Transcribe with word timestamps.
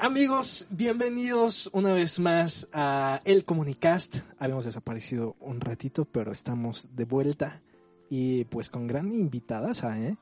Amigos, 0.00 0.68
bienvenidos 0.70 1.68
una 1.72 1.92
vez 1.92 2.20
más 2.20 2.68
a 2.72 3.20
El 3.24 3.44
Comunicast. 3.44 4.18
Habíamos 4.38 4.64
desaparecido 4.64 5.34
un 5.40 5.60
ratito, 5.60 6.04
pero 6.04 6.30
estamos 6.30 6.88
de 6.94 7.04
vuelta 7.04 7.62
y 8.08 8.44
pues 8.44 8.70
con 8.70 8.86
gran 8.86 9.12
invitadas, 9.12 9.82
¿eh? 9.82 10.16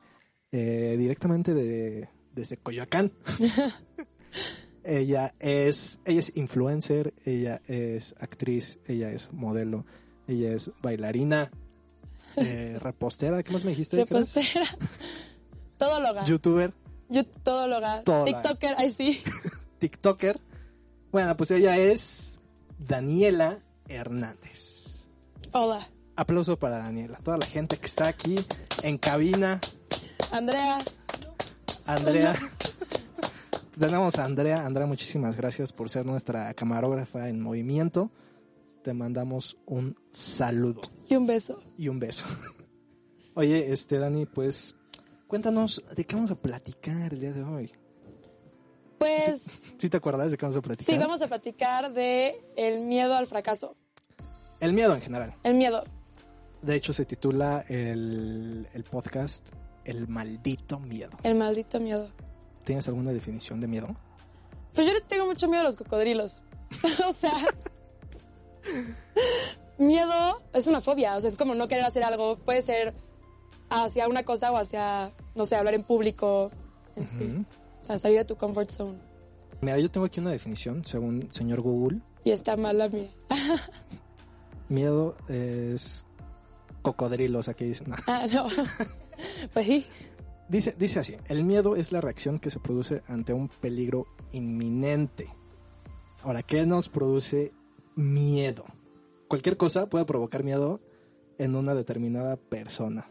Eh, 0.51 0.95
directamente 0.97 1.53
de, 1.53 2.09
desde 2.33 2.57
Coyoacán. 2.57 3.11
ella 4.83 5.35
es 5.37 6.01
ella 6.05 6.19
es 6.21 6.35
influencer, 6.35 7.13
ella 7.23 7.61
es 7.67 8.15
actriz, 8.19 8.79
ella 8.87 9.11
es 9.11 9.31
modelo, 9.31 9.85
ella 10.27 10.53
es 10.53 10.71
bailarina, 10.81 11.51
eh, 12.35 12.77
repostera, 12.81 13.43
¿qué 13.43 13.53
más 13.53 13.63
me 13.63 13.69
dijiste? 13.69 13.97
Repostera. 13.97 14.65
Todóloga. 15.77 16.25
Youtuber, 16.25 16.73
Yo, 17.09 17.23
todóloga. 17.27 18.01
Todóloga. 18.01 18.41
TikToker, 18.41 18.73
ay 18.79 18.89
sí. 18.89 19.21
TikToker. 19.79 20.39
Bueno, 21.11 21.35
pues 21.37 21.51
ella 21.51 21.77
es 21.77 22.39
Daniela 22.79 23.59
Hernández. 23.87 25.07
Hola. 25.53 25.87
Aplauso 26.15 26.57
para 26.57 26.79
Daniela, 26.79 27.19
toda 27.23 27.37
la 27.37 27.45
gente 27.45 27.77
que 27.77 27.85
está 27.85 28.07
aquí 28.07 28.35
en 28.83 28.97
cabina. 28.97 29.59
Andrea. 30.31 30.79
Andrea. 31.85 32.33
Tenemos 33.79 34.17
a 34.17 34.25
Andrea. 34.25 34.65
Andrea, 34.65 34.87
muchísimas 34.87 35.37
gracias 35.37 35.71
por 35.71 35.89
ser 35.89 36.05
nuestra 36.05 36.51
camarógrafa 36.55 37.29
en 37.29 37.39
movimiento. 37.39 38.09
Te 38.83 38.93
mandamos 38.93 39.57
un 39.65 39.95
saludo 40.11 40.81
Y 41.07 41.15
un 41.15 41.27
beso. 41.27 41.61
y 41.77 41.87
un 41.87 41.99
beso. 41.99 42.25
Oye, 43.35 43.71
este 43.71 43.99
Dani, 43.99 44.25
pues 44.25 44.75
cuéntanos 45.27 45.83
de 45.95 46.05
qué 46.05 46.15
vamos 46.15 46.31
a 46.31 46.35
platicar 46.35 47.13
el 47.13 47.19
día 47.19 47.33
de 47.33 47.43
hoy. 47.43 47.71
Pues 48.97 49.63
¿Sí 49.77 49.89
te 49.89 49.97
acuerdas 49.97 50.31
de 50.31 50.37
qué 50.37 50.45
vamos 50.45 50.57
a 50.57 50.61
platicar? 50.61 50.95
sí, 50.95 50.99
vamos 50.99 51.21
a 51.21 51.27
platicar 51.27 51.93
de 51.93 52.43
el 52.55 52.79
miedo 52.79 53.15
al 53.15 53.27
fracaso. 53.27 53.75
El 54.59 54.73
miedo 54.73 54.95
en 54.95 55.01
general. 55.01 55.35
El 55.43 55.53
miedo. 55.53 55.83
De 56.61 56.75
hecho, 56.75 56.93
se 56.93 57.05
titula 57.05 57.63
el, 57.67 58.67
el 58.73 58.83
podcast 58.83 59.49
El 59.85 60.07
maldito 60.07 60.79
miedo. 60.79 61.15
El 61.23 61.35
maldito 61.35 61.79
miedo. 61.79 62.09
¿Tienes 62.63 62.87
alguna 62.87 63.11
definición 63.11 63.59
de 63.59 63.67
miedo? 63.67 63.95
Pues 64.73 64.87
yo 64.87 64.93
le 64.93 65.01
tengo 65.01 65.25
mucho 65.25 65.47
miedo 65.47 65.61
a 65.61 65.63
los 65.63 65.77
cocodrilos. 65.77 66.41
o 67.07 67.13
sea, 67.13 67.33
miedo 69.77 70.41
es 70.53 70.67
una 70.67 70.81
fobia. 70.81 71.15
O 71.15 71.21
sea, 71.21 71.29
es 71.29 71.37
como 71.37 71.55
no 71.55 71.67
querer 71.67 71.85
hacer 71.85 72.03
algo. 72.03 72.37
Puede 72.37 72.61
ser 72.61 72.93
hacia 73.69 74.07
una 74.07 74.23
cosa 74.23 74.51
o 74.51 74.57
hacia, 74.57 75.11
no 75.35 75.45
sé, 75.45 75.55
hablar 75.55 75.75
en 75.75 75.83
público. 75.83 76.51
En 76.95 77.07
sí. 77.07 77.45
O 77.81 77.83
sea, 77.83 77.97
salir 77.97 78.17
de 78.17 78.25
tu 78.25 78.35
comfort 78.35 78.69
zone. 78.69 78.99
Mira, 79.61 79.79
yo 79.79 79.89
tengo 79.89 80.05
aquí 80.05 80.19
una 80.19 80.31
definición, 80.31 80.85
según 80.85 81.31
señor 81.31 81.61
Google. 81.61 81.99
Y 82.23 82.31
está 82.31 82.55
mal 82.57 82.77
la 82.77 82.89
mía. 82.89 83.09
Miedo 84.69 85.15
es 85.27 86.05
cocodrilos, 86.81 87.47
aquí 87.47 87.65
dice. 87.65 87.83
no. 87.87 87.95
Ah, 88.07 88.27
no. 88.31 88.45
pues 89.53 89.65
sí. 89.65 89.85
Dice, 90.49 90.75
dice 90.77 90.99
así, 90.99 91.17
el 91.27 91.43
miedo 91.43 91.75
es 91.75 91.91
la 91.91 91.99
reacción 91.99 92.39
que 92.39 92.51
se 92.51 92.59
produce 92.59 93.03
ante 93.07 93.33
un 93.33 93.49
peligro 93.49 94.07
inminente. 94.31 95.27
Ahora, 96.23 96.41
¿qué 96.43 96.65
nos 96.65 96.87
produce 96.87 97.51
miedo? 97.95 98.63
Cualquier 99.27 99.57
cosa 99.57 99.89
puede 99.89 100.05
provocar 100.05 100.43
miedo 100.43 100.79
en 101.37 101.55
una 101.55 101.75
determinada 101.75 102.37
persona. 102.37 103.07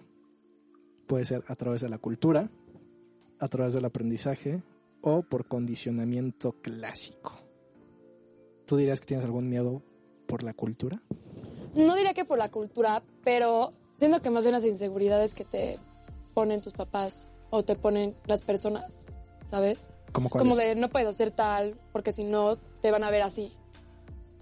Puede 1.07 1.25
ser 1.25 1.45
a 1.49 1.57
través 1.57 1.83
de 1.83 1.91
la 1.91 1.99
cultura, 1.99 2.51
a 3.39 3.49
través 3.49 3.75
del 3.75 3.85
aprendizaje 3.85 4.63
o 5.03 5.23
por 5.23 5.47
condicionamiento 5.47 6.53
clásico. 6.63 7.33
¿Tú 8.67 8.77
dirías 8.77 9.01
que 9.01 9.07
tienes 9.07 9.25
algún 9.25 9.49
miedo 9.49 9.83
por 10.27 10.43
la 10.43 10.53
cultura? 10.55 11.03
No 11.75 11.95
diría 11.95 12.15
que 12.15 12.25
por 12.25 12.39
la 12.39 12.51
cultura, 12.51 13.03
pero 13.23 13.73
siento 13.99 14.21
que 14.23 14.31
más 14.31 14.43
bien 14.43 14.53
las 14.53 14.65
inseguridades 14.65 15.35
que 15.35 15.45
te 15.45 15.79
ponen 16.35 16.61
tus 16.61 16.73
papás 16.73 17.29
o 17.51 17.63
te 17.63 17.77
ponen 17.77 18.15
las 18.27 18.43
personas, 18.43 19.07
¿sabes? 19.45 19.91
¿Cómo 20.13 20.31
cuál 20.31 20.43
Como 20.43 20.59
es? 20.59 20.65
de 20.65 20.75
no 20.75 20.89
puedes 20.89 21.09
hacer 21.09 21.31
tal 21.31 21.79
porque 21.93 22.13
si 22.13 22.25
no 22.25 22.57
te 22.57 22.91
van 22.91 23.05
a 23.05 23.11
ver 23.11 23.23
así. 23.23 23.53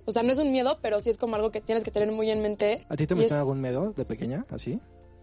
O 0.06 0.12
sea, 0.12 0.22
no 0.22 0.32
es 0.32 0.38
un 0.38 0.52
miedo, 0.52 0.78
pero 0.82 1.00
sí 1.00 1.10
es 1.10 1.16
como 1.16 1.36
algo 1.36 1.50
que 1.50 1.60
tienes 1.60 1.82
que 1.82 1.90
tener 1.90 2.10
muy 2.12 2.30
en 2.30 2.42
mente. 2.42 2.86
¿A 2.88 2.96
ti 2.96 3.06
te 3.06 3.14
metieron 3.14 3.36
es 3.38 3.40
algún 3.40 3.60
miedo 3.60 3.92
de 3.96 4.04
pequeña, 4.04 4.46
así? 4.50 4.80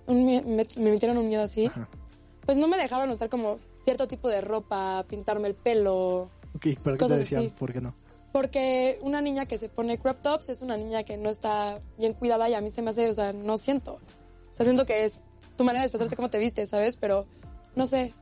un 0.08 0.26
me, 0.26 0.42
me 0.44 0.92
metieron 0.92 1.18
un 1.18 1.28
miedo 1.28 1.44
así. 1.44 1.68
Ajá. 1.68 1.88
Pues 2.52 2.60
no 2.60 2.68
me 2.68 2.76
dejaban 2.76 3.10
usar 3.10 3.30
como 3.30 3.60
cierto 3.82 4.10
tipo 4.10 4.28
de 4.28 4.42
ropa, 4.42 5.06
pintarme 5.08 5.48
el 5.48 5.56
pelo. 5.56 6.30
Ok, 6.54 6.68
pero 6.84 6.98
¿qué 6.98 7.06
te 7.06 7.18
decían? 7.18 7.44
así. 7.44 7.54
¿Por 7.58 7.72
qué 7.72 7.80
no? 7.80 7.96
Porque 8.34 9.00
una 9.04 9.22
niña 9.22 9.46
que 9.46 9.58
se 9.58 9.70
pone 9.70 9.98
crop 9.98 10.20
tops 10.20 10.50
es 10.50 10.62
una 10.62 10.76
niña 10.76 11.04
que 11.04 11.16
no 11.16 11.30
está 11.30 11.80
bien 11.98 12.12
cuidada 12.12 12.50
y 12.50 12.54
a 12.54 12.60
mí 12.60 12.70
se 12.70 12.82
me 12.82 12.90
hace, 12.90 13.10
o 13.10 13.14
sea, 13.14 13.32
no 13.32 13.56
siento. 13.56 13.94
O 13.94 14.56
sea, 14.56 14.66
siento 14.66 14.86
que 14.86 15.06
es 15.06 15.24
tu 15.56 15.64
manera 15.64 15.80
de 15.80 15.86
expresarte 15.86 16.18
cómo 16.18 16.30
te 16.30 16.40
vistes, 16.40 16.72
¿sabes? 16.72 16.98
Pero, 16.98 17.26
no 17.78 17.88
sé, 17.88 18.14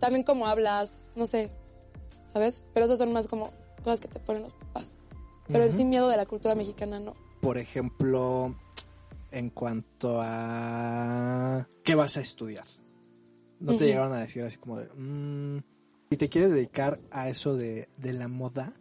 también 0.00 0.24
cómo 0.24 0.48
hablas, 0.48 0.98
no 1.14 1.26
sé, 1.26 1.52
¿sabes? 2.32 2.64
Pero 2.74 2.86
esas 2.86 2.98
son 2.98 3.12
más 3.12 3.28
como 3.28 3.52
cosas 3.84 4.00
que 4.00 4.08
te 4.08 4.18
ponen 4.18 4.42
los 4.42 4.54
papás. 4.54 4.96
Pero 5.46 5.62
en 5.62 5.70
sí 5.70 5.84
miedo 5.84 6.08
de 6.08 6.16
la 6.16 6.26
cultura 6.26 6.56
mexicana 6.56 6.98
no. 6.98 7.14
Por 7.40 7.56
ejemplo, 7.56 8.52
en 9.30 9.48
cuanto 9.50 10.18
a 10.20 11.68
qué 11.84 11.94
vas 11.94 12.16
a 12.16 12.20
estudiar. 12.20 12.64
No 13.60 13.76
te 13.76 13.86
llegaron 13.86 14.12
a 14.12 14.20
decir 14.20 14.42
así 14.42 14.58
como 14.58 14.78
de, 14.78 14.86
"Mm, 14.94 15.62
si 16.10 16.16
te 16.16 16.28
quieres 16.28 16.52
dedicar 16.52 16.98
a 17.10 17.28
eso 17.28 17.54
de, 17.56 17.88
de 17.96 18.12
la 18.12 18.28
moda, 18.28 18.72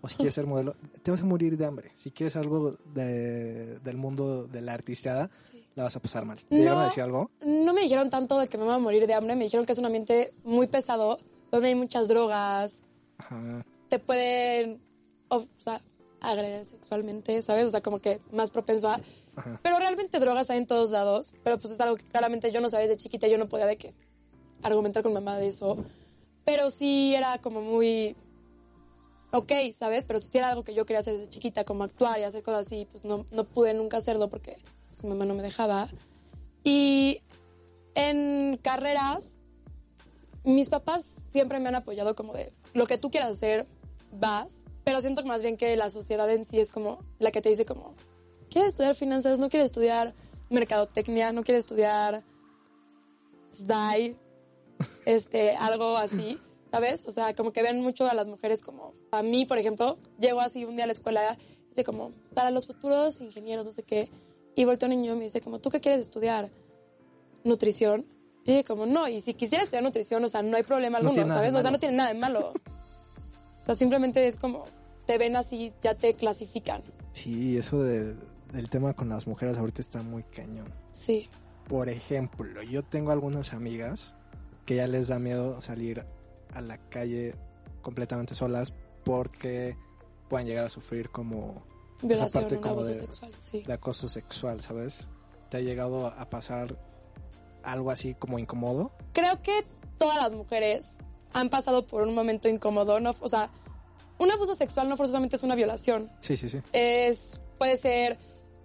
o 0.00 0.08
si 0.08 0.16
quieres 0.16 0.34
ser 0.34 0.46
modelo, 0.46 0.74
te 1.02 1.10
vas 1.10 1.22
a 1.22 1.24
morir 1.24 1.56
de 1.56 1.64
hambre. 1.64 1.92
Si 1.94 2.10
quieres 2.10 2.36
algo 2.36 2.76
de- 2.94 3.78
del 3.78 3.96
mundo 3.96 4.46
de 4.46 4.60
la 4.60 4.74
artisteada, 4.74 5.30
la 5.74 5.84
vas 5.84 5.96
a 5.96 6.00
pasar 6.00 6.24
mal. 6.26 6.38
¿Te 6.44 6.56
llegaron 6.56 6.78
a 6.78 6.82
No. 6.82 6.88
decir 6.88 7.02
algo? 7.02 7.30
No 7.42 7.72
me 7.72 7.80
dijeron 7.82 8.10
tanto 8.10 8.38
de 8.38 8.46
que 8.48 8.58
me 8.58 8.64
iba 8.64 8.74
a 8.74 8.78
morir 8.78 9.06
de 9.06 9.14
hambre, 9.14 9.34
me 9.36 9.44
dijeron 9.44 9.64
que 9.64 9.72
es 9.72 9.78
un 9.78 9.86
ambiente 9.86 10.34
muy 10.42 10.66
pesado, 10.66 11.18
donde 11.50 11.68
hay 11.68 11.74
muchas 11.74 12.08
drogas, 12.08 12.82
Ajá. 13.18 13.64
te 13.88 13.98
pueden, 13.98 14.80
o 15.28 15.46
sea, 15.56 15.80
agredir 16.20 16.66
sexualmente, 16.66 17.40
¿sabes? 17.42 17.66
O 17.66 17.70
sea, 17.70 17.80
como 17.82 17.98
que 18.00 18.20
más 18.32 18.50
propenso 18.50 18.88
a... 18.88 19.00
Ajá. 19.36 19.58
Pero 19.62 19.78
realmente 19.78 20.18
drogas 20.20 20.48
hay 20.50 20.58
en 20.58 20.66
todos 20.66 20.90
lados, 20.90 21.32
pero 21.42 21.58
pues 21.58 21.72
es 21.72 21.80
algo 21.80 21.96
que 21.96 22.04
claramente 22.04 22.52
yo 22.52 22.60
no 22.60 22.68
sabía 22.70 22.88
desde 22.88 22.98
chiquita, 23.02 23.26
yo 23.26 23.36
no 23.38 23.48
podía 23.48 23.66
de 23.66 23.76
que 23.76 23.94
argumentar 24.64 25.02
con 25.02 25.12
mamá 25.12 25.38
de 25.38 25.48
eso. 25.48 25.76
Pero 26.44 26.70
sí 26.70 27.14
era 27.14 27.38
como 27.38 27.60
muy 27.60 28.16
ok, 29.34 29.52
¿sabes? 29.72 30.04
Pero 30.04 30.20
sí 30.20 30.38
era 30.38 30.50
algo 30.50 30.64
que 30.64 30.74
yo 30.74 30.86
quería 30.86 31.00
hacer 31.00 31.14
desde 31.14 31.30
chiquita, 31.30 31.64
como 31.64 31.84
actuar 31.84 32.20
y 32.20 32.22
hacer 32.22 32.42
cosas 32.42 32.66
así, 32.66 32.86
pues 32.90 33.04
no, 33.04 33.26
no 33.30 33.44
pude 33.44 33.74
nunca 33.74 33.96
hacerlo 33.96 34.28
porque 34.28 34.58
pues, 34.90 35.04
mi 35.04 35.10
mamá 35.10 35.24
no 35.24 35.34
me 35.34 35.42
dejaba. 35.42 35.88
Y 36.62 37.20
en 37.94 38.58
carreras, 38.62 39.38
mis 40.44 40.68
papás 40.68 41.04
siempre 41.04 41.60
me 41.60 41.68
han 41.68 41.74
apoyado 41.74 42.14
como 42.14 42.32
de 42.32 42.52
lo 42.72 42.86
que 42.86 42.98
tú 42.98 43.10
quieras 43.10 43.32
hacer, 43.32 43.66
vas, 44.12 44.64
pero 44.84 45.00
siento 45.00 45.24
más 45.24 45.42
bien 45.42 45.56
que 45.56 45.76
la 45.76 45.90
sociedad 45.90 46.30
en 46.30 46.44
sí 46.44 46.60
es 46.60 46.70
como 46.70 46.98
la 47.18 47.30
que 47.30 47.42
te 47.42 47.48
dice 47.48 47.64
como, 47.64 47.94
¿quieres 48.50 48.70
estudiar 48.70 48.94
finanzas? 48.94 49.38
¿No 49.38 49.48
quieres 49.48 49.66
estudiar 49.66 50.14
mercadotecnia? 50.50 51.32
¿No 51.32 51.42
quieres 51.42 51.60
estudiar 51.60 52.22
SDAI? 53.50 54.16
Este, 55.06 55.56
algo 55.56 55.96
así, 55.96 56.38
¿sabes? 56.70 57.04
O 57.06 57.12
sea, 57.12 57.34
como 57.34 57.52
que 57.52 57.62
ven 57.62 57.80
mucho 57.80 58.08
a 58.08 58.14
las 58.14 58.28
mujeres 58.28 58.62
como, 58.62 58.94
a 59.10 59.22
mí, 59.22 59.44
por 59.44 59.58
ejemplo, 59.58 59.98
llego 60.18 60.40
así 60.40 60.64
un 60.64 60.76
día 60.76 60.84
a 60.84 60.86
la 60.86 60.92
escuela, 60.92 61.36
dice 61.68 61.84
como, 61.84 62.12
para 62.34 62.50
los 62.50 62.66
futuros 62.66 63.20
ingenieros, 63.20 63.64
no 63.64 63.72
sé 63.72 63.82
qué, 63.82 64.10
y 64.54 64.64
voltea 64.64 64.88
un 64.88 64.96
niño 64.96 65.14
y 65.14 65.18
me 65.18 65.24
dice 65.24 65.40
como, 65.40 65.58
¿tú 65.58 65.70
qué 65.70 65.80
quieres 65.80 66.00
estudiar? 66.00 66.50
¿Nutrición? 67.42 68.06
Y 68.44 68.52
dije 68.52 68.64
como, 68.64 68.86
no, 68.86 69.08
y 69.08 69.20
si 69.20 69.34
quisiera 69.34 69.64
estudiar 69.64 69.82
nutrición, 69.82 70.24
o 70.24 70.28
sea, 70.28 70.42
no 70.42 70.56
hay 70.56 70.62
problema 70.62 71.00
No 71.00 71.10
alguno, 71.10 71.28
¿sabes? 71.28 71.54
O 71.54 71.62
sea, 71.62 71.70
no 71.70 71.78
tiene 71.78 71.96
nada 71.96 72.12
de 72.12 72.18
malo. 72.18 72.52
O 73.62 73.64
sea, 73.64 73.74
simplemente 73.74 74.26
es 74.26 74.36
como, 74.36 74.66
te 75.06 75.16
ven 75.18 75.36
así, 75.36 75.72
ya 75.80 75.94
te 75.94 76.14
clasifican. 76.14 76.82
Sí, 77.12 77.56
eso 77.56 77.82
de, 77.82 78.14
del 78.52 78.68
tema 78.68 78.94
con 78.94 79.08
las 79.08 79.26
mujeres 79.26 79.58
ahorita 79.58 79.80
está 79.80 80.02
muy 80.02 80.22
cañón. 80.24 80.72
Sí. 80.90 81.28
por 81.68 81.88
ejemplo, 81.88 82.62
yo 82.62 82.82
tengo 82.82 83.10
algunas 83.10 83.52
amigas 83.52 84.14
que 84.64 84.76
ya 84.76 84.86
les 84.86 85.08
da 85.08 85.18
miedo 85.18 85.60
salir 85.60 86.04
a 86.54 86.60
la 86.60 86.78
calle 86.88 87.34
completamente 87.82 88.34
solas 88.34 88.72
porque 89.04 89.76
pueden 90.28 90.46
llegar 90.46 90.64
a 90.64 90.68
sufrir 90.68 91.10
como 91.10 91.62
Violación, 92.02 92.44
parte 92.44 92.56
como 92.56 92.68
abuso 92.70 92.88
de- 92.88 92.94
sexual, 92.94 93.32
sí. 93.38 93.62
de 93.62 93.72
acoso 93.72 94.08
sexual, 94.08 94.60
¿sabes? 94.60 95.08
¿Te 95.50 95.58
ha 95.58 95.60
llegado 95.60 96.06
a 96.06 96.28
pasar 96.30 96.76
algo 97.62 97.90
así 97.90 98.14
como 98.14 98.38
incómodo? 98.38 98.90
Creo 99.12 99.40
que 99.42 99.64
todas 99.98 100.16
las 100.16 100.32
mujeres 100.32 100.96
han 101.32 101.50
pasado 101.50 101.86
por 101.86 102.02
un 102.02 102.14
momento 102.14 102.48
incómodo, 102.48 103.00
no, 103.00 103.14
o 103.20 103.28
sea, 103.28 103.50
un 104.18 104.30
abuso 104.30 104.54
sexual 104.54 104.88
no 104.88 104.96
forzosamente 104.96 105.36
es 105.36 105.42
una 105.42 105.54
violación. 105.54 106.10
Sí, 106.20 106.36
sí, 106.36 106.48
sí. 106.48 106.60
Es, 106.72 107.40
puede 107.58 107.76
ser, 107.76 108.18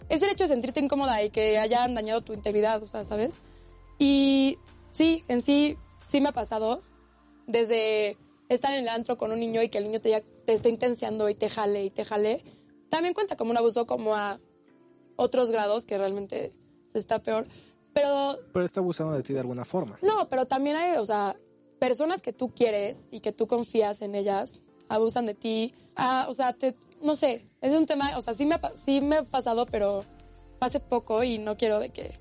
es 0.07 0.21
el 0.21 0.29
hecho 0.29 0.43
de 0.45 0.49
sentirte 0.49 0.79
incómoda 0.79 1.21
y 1.23 1.29
que 1.31 1.57
hayan 1.57 1.93
dañado 1.95 2.21
tu 2.21 2.33
integridad, 2.33 2.81
o 2.83 2.87
sea, 2.87 3.03
¿sabes? 3.03 3.41
Y 3.97 4.57
sí, 4.91 5.23
en 5.27 5.41
sí, 5.41 5.77
sí 6.09 6.21
me 6.21 6.29
ha 6.29 6.33
pasado. 6.33 6.81
Desde 7.47 8.17
estar 8.49 8.73
en 8.73 8.83
el 8.83 8.89
antro 8.89 9.17
con 9.17 9.31
un 9.31 9.39
niño 9.39 9.61
y 9.61 9.69
que 9.69 9.77
el 9.77 9.85
niño 9.85 10.01
te, 10.01 10.23
te 10.45 10.53
esté 10.53 10.69
intensiando 10.69 11.29
y 11.29 11.35
te 11.35 11.49
jale 11.49 11.85
y 11.85 11.89
te 11.89 12.03
jale. 12.03 12.43
También 12.89 13.13
cuenta 13.13 13.35
como 13.35 13.51
un 13.51 13.57
abuso 13.57 13.85
como 13.85 14.15
a 14.15 14.39
otros 15.15 15.51
grados 15.51 15.85
que 15.85 15.97
realmente 15.97 16.53
está 16.93 17.21
peor. 17.21 17.47
Pero 17.93 18.37
Pero 18.53 18.65
está 18.65 18.79
abusando 18.79 19.13
de 19.13 19.23
ti 19.23 19.33
de 19.33 19.39
alguna 19.39 19.65
forma. 19.65 19.97
no, 20.01 20.27
pero 20.29 20.45
también 20.45 20.75
hay, 20.75 20.97
o 20.97 21.05
sea, 21.05 21.35
personas 21.79 22.21
que 22.21 22.33
tú 22.33 22.53
quieres 22.53 23.07
y 23.11 23.19
que 23.19 23.31
tú 23.31 23.47
confías 23.47 24.01
en 24.01 24.15
ellas, 24.15 24.61
abusan 24.89 25.25
de 25.25 25.33
ti. 25.33 25.73
Ah, 25.95 26.25
o 26.29 26.33
sea, 26.33 26.53
te, 26.53 26.75
no 27.01 27.15
sé, 27.15 27.47
es 27.61 27.73
un 27.73 27.85
tema, 27.85 28.17
o 28.17 28.21
sea, 28.21 28.33
sí 28.33 28.45
me, 28.45 28.55
ha 28.55 28.71
sí 28.75 29.01
me 29.01 29.17
ha 29.17 29.23
pasado, 29.23 29.65
pero 29.65 30.03
hace 30.59 30.79
poco 30.79 31.23
y 31.23 31.37
no 31.37 31.57
quiero 31.57 31.79
de 31.79 31.89
que 31.89 32.13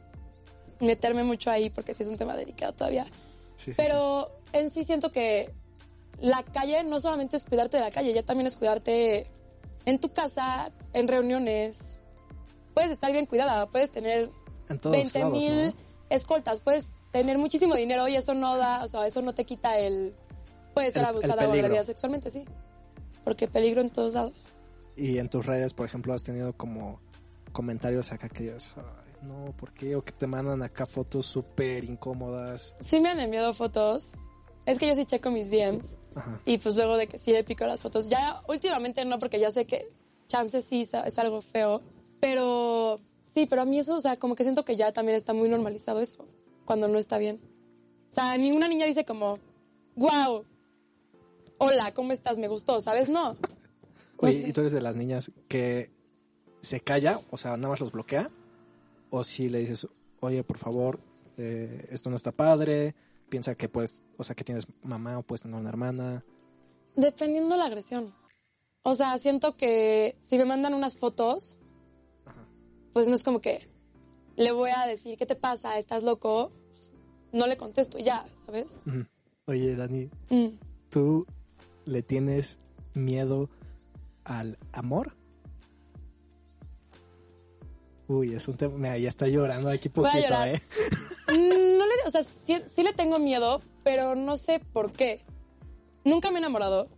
meterme 0.80 1.24
mucho 1.24 1.50
ahí 1.50 1.70
porque 1.70 1.94
sí 1.94 2.02
es 2.02 2.08
un 2.08 2.16
tema 2.16 2.36
delicado 2.36 2.72
todavía. 2.72 3.06
Sí, 3.58 3.72
sí, 3.72 3.76
Pero 3.76 4.30
en 4.54 4.70
sí 4.70 4.84
siento 4.84 5.12
que 5.12 5.52
la 6.20 6.42
calle 6.42 6.82
no 6.84 6.98
solamente 7.00 7.36
es 7.36 7.44
cuidarte 7.44 7.76
de 7.76 7.82
la 7.82 7.90
calle, 7.90 8.14
ya 8.14 8.22
también 8.22 8.46
es 8.46 8.56
cuidarte 8.56 9.26
en 9.84 9.98
tu 10.00 10.08
casa, 10.12 10.72
en 10.94 11.06
reuniones. 11.08 11.98
Puedes 12.74 12.90
estar 12.90 13.12
bien 13.12 13.26
cuidada, 13.26 13.66
puedes 13.68 13.90
tener 13.90 14.26
sí. 14.26 14.32
En 14.70 14.78
todos 14.78 14.96
20 14.96 15.18
lados, 15.18 15.32
mil 15.32 15.66
¿no? 15.66 15.74
escoltas, 16.10 16.60
puedes 16.60 16.92
tener 17.10 17.36
muchísimo 17.38 17.74
dinero 17.74 18.06
y 18.08 18.16
eso 18.16 18.34
no 18.34 18.56
da, 18.56 18.84
o 18.84 18.88
sea, 18.88 19.06
eso 19.06 19.20
no 19.22 19.34
te 19.34 19.44
quita 19.44 19.78
el... 19.78 20.14
Puedes 20.74 20.92
ser 20.92 21.02
El- 21.02 21.08
el 21.08 21.14
abusada 21.16 21.48
o 21.48 21.52
agredida 21.52 21.84
sexualmente, 21.84 22.30
sí. 22.30 22.44
Porque 23.24 23.48
peligro 23.48 23.80
en 23.80 23.90
todos 23.90 24.14
lados. 24.14 24.48
Y 24.96 25.18
en 25.18 25.28
tus 25.28 25.44
redes, 25.46 25.74
por 25.74 25.86
ejemplo, 25.86 26.14
has 26.14 26.22
tenido 26.22 26.52
como 26.52 27.00
comentarios 27.52 28.12
acá 28.12 28.28
que 28.28 28.50
"Ay, 28.76 29.07
no, 29.22 29.52
¿por 29.56 29.72
qué? 29.72 29.96
O 29.96 30.04
que 30.04 30.12
te 30.12 30.26
mandan 30.26 30.62
acá 30.62 30.86
fotos 30.86 31.26
súper 31.26 31.84
incómodas. 31.84 32.74
Sí 32.80 33.00
me 33.00 33.08
han 33.08 33.20
enviado 33.20 33.54
fotos. 33.54 34.12
Es 34.66 34.78
que 34.78 34.86
yo 34.86 34.94
sí 34.94 35.04
checo 35.06 35.30
mis 35.30 35.50
DMs 35.50 35.96
Ajá. 36.14 36.40
y 36.44 36.58
pues 36.58 36.76
luego 36.76 36.96
de 36.96 37.06
que 37.06 37.18
sí 37.18 37.32
le 37.32 37.42
pico 37.42 37.66
las 37.66 37.80
fotos. 37.80 38.08
Ya 38.08 38.42
últimamente 38.48 39.04
no, 39.04 39.18
porque 39.18 39.40
ya 39.40 39.50
sé 39.50 39.66
que 39.66 39.88
chances 40.26 40.64
sí 40.64 40.82
es 40.82 41.18
algo 41.18 41.40
feo. 41.40 41.80
Pero 42.20 43.00
sí, 43.32 43.46
pero 43.46 43.62
a 43.62 43.64
mí 43.64 43.78
eso, 43.78 43.96
o 43.96 44.00
sea, 44.00 44.16
como 44.16 44.34
que 44.34 44.42
siento 44.42 44.64
que 44.64 44.76
ya 44.76 44.92
también 44.92 45.16
está 45.16 45.32
muy 45.32 45.48
normalizado 45.48 46.00
eso, 46.00 46.26
cuando 46.64 46.86
no 46.88 46.98
está 46.98 47.18
bien. 47.18 47.40
O 48.08 48.12
sea, 48.12 48.36
ninguna 48.36 48.68
niña 48.68 48.86
dice 48.86 49.04
como, 49.04 49.38
wow, 49.96 50.44
hola, 51.58 51.92
¿cómo 51.94 52.12
estás? 52.12 52.38
Me 52.38 52.48
gustó, 52.48 52.80
¿sabes? 52.80 53.08
No. 53.08 53.32
No 53.34 53.38
Oye, 54.18 54.32
sé. 54.32 54.48
¿y 54.48 54.52
tú 54.52 54.60
eres 54.60 54.72
de 54.72 54.80
las 54.80 54.96
niñas 54.96 55.30
que 55.48 55.90
se 56.60 56.80
calla, 56.80 57.20
o 57.30 57.38
sea, 57.38 57.56
nada 57.56 57.68
más 57.68 57.80
los 57.80 57.92
bloquea? 57.92 58.30
¿O 59.10 59.24
si 59.24 59.48
le 59.48 59.60
dices, 59.60 59.86
oye, 60.20 60.44
por 60.44 60.58
favor, 60.58 61.00
eh, 61.36 61.86
esto 61.90 62.10
no 62.10 62.16
está 62.16 62.32
padre, 62.32 62.94
piensa 63.28 63.54
que 63.54 63.68
puedes, 63.68 64.02
o 64.16 64.24
sea, 64.24 64.34
que 64.36 64.44
tienes 64.44 64.66
mamá 64.82 65.18
o 65.18 65.22
puedes 65.22 65.42
tener 65.42 65.58
una 65.58 65.68
hermana? 65.70 66.24
Dependiendo 66.96 67.56
la 67.56 67.66
agresión. 67.66 68.12
O 68.82 68.94
sea, 68.94 69.18
siento 69.18 69.56
que 69.56 70.16
si 70.20 70.36
me 70.38 70.44
mandan 70.44 70.74
unas 70.74 70.96
fotos, 70.96 71.58
Ajá. 72.24 72.44
pues 72.92 73.08
no 73.08 73.14
es 73.14 73.22
como 73.22 73.40
que 73.40 73.68
le 74.36 74.52
voy 74.52 74.70
a 74.76 74.86
decir, 74.86 75.16
¿qué 75.18 75.26
te 75.26 75.34
pasa? 75.36 75.78
¿Estás 75.78 76.02
loco? 76.04 76.52
Pues, 76.70 76.92
no 77.32 77.46
le 77.46 77.56
contesto 77.56 77.98
ya, 77.98 78.26
¿sabes? 78.46 78.76
Oye, 79.46 79.74
Dani, 79.74 80.10
Mm. 80.30 80.58
¿tú 80.90 81.26
le 81.86 82.02
tienes 82.02 82.58
miedo 82.94 83.48
al 84.24 84.58
amor? 84.72 85.16
Uy, 88.08 88.34
es 88.34 88.48
un 88.48 88.56
tema, 88.56 88.74
mira, 88.76 88.98
ya 88.98 89.08
está 89.08 89.28
llorando 89.28 89.68
aquí 89.68 89.88
poquito. 89.88 90.34
¿eh? 90.44 90.60
Mm, 91.28 91.76
No 91.76 91.86
le, 91.86 91.92
o 92.06 92.10
sea, 92.10 92.24
sí, 92.24 92.56
sí 92.70 92.82
le 92.82 92.94
tengo 92.94 93.18
miedo, 93.18 93.60
pero 93.84 94.14
no 94.14 94.38
sé 94.38 94.60
por 94.72 94.92
qué. 94.92 95.20
Nunca 96.02 96.30
me 96.30 96.36
he 96.36 96.38
enamorado. 96.38 96.88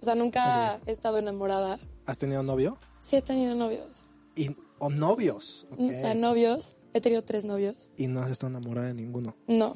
O 0.00 0.04
sea, 0.04 0.14
nunca 0.14 0.78
he 0.86 0.92
estado 0.92 1.18
enamorada. 1.18 1.80
¿Has 2.06 2.16
tenido 2.18 2.44
novio? 2.44 2.78
Sí 3.00 3.16
he 3.16 3.22
tenido 3.22 3.56
novios. 3.56 4.06
Y, 4.36 4.54
o 4.78 4.88
novios. 4.88 5.66
O 5.76 5.92
sea, 5.92 6.14
novios. 6.14 6.76
He 6.94 7.00
tenido 7.00 7.22
tres 7.24 7.44
novios. 7.44 7.90
Y 7.96 8.06
no 8.06 8.22
has 8.22 8.30
estado 8.30 8.50
enamorada 8.50 8.86
de 8.88 8.94
ninguno. 8.94 9.34
No. 9.48 9.74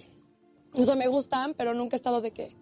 O 0.73 0.85
sea, 0.85 0.95
me 0.95 1.09
gustan, 1.09 1.55
pero 1.55 1.75
nunca 1.75 1.97
he 1.97 1.99
estado 1.99 2.21
de 2.21 2.31
que, 2.31 2.55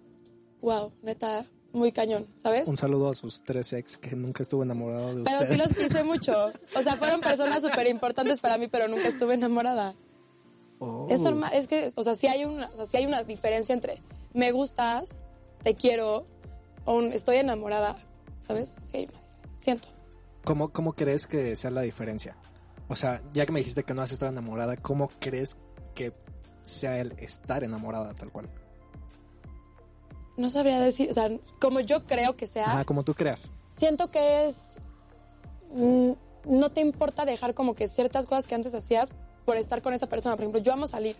wow, 0.63 0.93
neta, 1.03 1.45
muy 1.75 1.93
cañón, 1.93 2.27
¿sabes? 2.37 2.67
Un 2.69 2.77
saludo 2.77 3.11
a 3.11 3.15
sus 3.15 3.43
tres 3.43 3.73
ex 3.73 3.99
que 3.99 4.15
nunca 4.15 4.43
estuvo 4.43 4.63
enamorado 4.63 5.15
de 5.17 5.25
Pero 5.25 5.39
sí 5.39 5.45
ustedes. 5.45 5.59
los 5.59 5.77
quise 5.77 6.05
mucho. 6.05 6.53
O 6.77 6.83
sea, 6.83 6.97
fueron 6.97 7.21
personas 7.21 7.61
súper 7.63 7.89
importantes 7.89 8.41
para 8.41 8.57
mí, 8.59 8.69
pero 8.69 8.89
nunca 8.89 9.09
estuve 9.09 9.35
enamorada. 9.35 9.95
Oh. 10.79 11.07
Es 11.11 11.21
normal, 11.21 11.53
es 11.55 11.69
que, 11.69 11.91
o 11.95 12.03
sea, 12.03 12.17
sí 12.17 12.27
hay 12.27 12.45
una, 12.45 12.69
o 12.69 12.77
sea, 12.77 12.87
sí 12.87 12.97
hay 12.97 13.07
una 13.07 13.23
diferencia 13.23 13.75
entre 13.75 14.01
me 14.33 14.51
gustas, 14.53 15.23
te 15.63 15.75
quiero, 15.75 16.27
o 16.85 16.95
un 16.95 17.13
estoy 17.13 17.37
enamorada, 17.37 17.97
¿sabes? 18.47 18.75
Sí 18.83 18.99
hay 18.99 19.05
una 19.05 19.13
diferencia. 19.13 19.51
Siento. 19.57 19.89
¿Cómo, 20.45 20.73
¿Cómo 20.73 20.93
crees 20.93 21.27
que 21.27 21.57
sea 21.57 21.71
la 21.71 21.83
diferencia? 21.83 22.37
O 22.89 22.97
sea, 22.97 23.23
ya 23.33 23.47
que 23.47 23.53
me 23.53 23.61
dijiste 23.61 23.85
que 23.85 23.95
no 23.95 24.03
has 24.03 24.13
estado 24.13 24.31
enamorada, 24.31 24.77
¿cómo 24.77 25.11
crees 25.19 25.57
que 25.95 26.13
sea 26.65 26.99
el 26.99 27.13
estar 27.19 27.65
enamorada 27.65 28.13
tal 28.15 28.31
cual? 28.31 28.49
No 30.37 30.51
sabría 30.51 30.81
decir, 30.81 31.09
o 31.11 31.13
sea, 31.13 31.31
como 31.61 31.81
yo 31.81 32.05
creo 32.07 32.37
que 32.37 32.47
sea, 32.47 32.67
Ajá, 32.73 32.85
como 32.85 33.05
tú 33.05 33.15
creas. 33.15 33.51
siento 33.77 34.11
que 34.11 34.47
es. 34.49 34.79
mm, 35.73 36.13
no 36.47 36.71
te 36.71 36.81
importa 36.81 37.25
dejar 37.25 37.55
como 37.55 37.75
que 37.75 37.89
ciertas 37.89 38.27
cosas 38.27 38.47
que 38.47 38.55
antes 38.55 38.75
hacías 38.75 39.11
por 39.45 39.57
estar 39.57 39.81
con 39.83 39.95
esa 39.95 40.09
persona. 40.09 40.37
Por 40.37 40.43
ejemplo, 40.45 40.61
yo 40.61 40.73
amo 40.73 40.87
salir. 40.87 41.17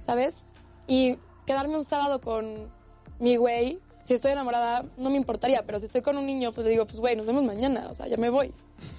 ¿sabes? 0.00 0.42
Y 0.86 1.18
quedarme 1.44 1.76
un 1.76 1.84
sábado 1.84 2.20
con 2.22 2.70
mi 3.18 3.36
güey, 3.36 3.78
si 4.04 4.14
estoy 4.14 4.32
enamorada, 4.32 4.86
no 4.96 5.10
me 5.10 5.16
importaría, 5.18 5.66
pero 5.66 5.78
si 5.78 5.84
estoy 5.84 6.00
con 6.00 6.16
un 6.16 6.24
niño, 6.24 6.50
pues 6.52 6.64
le 6.64 6.70
digo, 6.70 6.86
pues 6.86 6.98
güey, 6.98 7.14
nos 7.14 7.26
vemos 7.26 7.42
mañana, 7.44 7.88
o 7.90 7.94
sea, 7.94 8.06
ya 8.06 8.16
me 8.16 8.30
voy, 8.30 8.54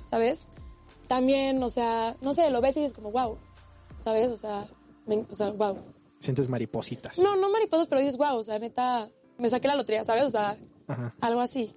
¿sabes? 0.09 0.45
También, 1.07 1.63
o 1.63 1.69
sea, 1.69 2.15
no 2.21 2.33
sé, 2.33 2.51
lo 2.51 2.61
ves 2.61 2.77
y 2.77 2.81
dices 2.81 2.93
como, 2.93 3.09
wow, 3.11 3.37
¿sabes? 4.03 4.29
O 4.31 4.37
sea, 4.37 4.65
me- 5.07 5.25
o 5.31 5.33
sea, 5.33 5.49
wow. 5.51 5.77
Sientes 6.19 6.47
maripositas. 6.47 7.17
No, 7.17 7.35
no 7.35 7.49
mariposas, 7.49 7.87
pero 7.87 8.01
dices, 8.01 8.17
wow, 8.17 8.35
o 8.37 8.43
sea, 8.43 8.59
neta, 8.59 9.09
me 9.37 9.49
saqué 9.49 9.67
la 9.67 9.75
lotería, 9.75 10.03
¿sabes? 10.03 10.23
O 10.23 10.29
sea, 10.29 10.57
Ajá. 10.87 11.13
algo 11.21 11.41
así. 11.41 11.71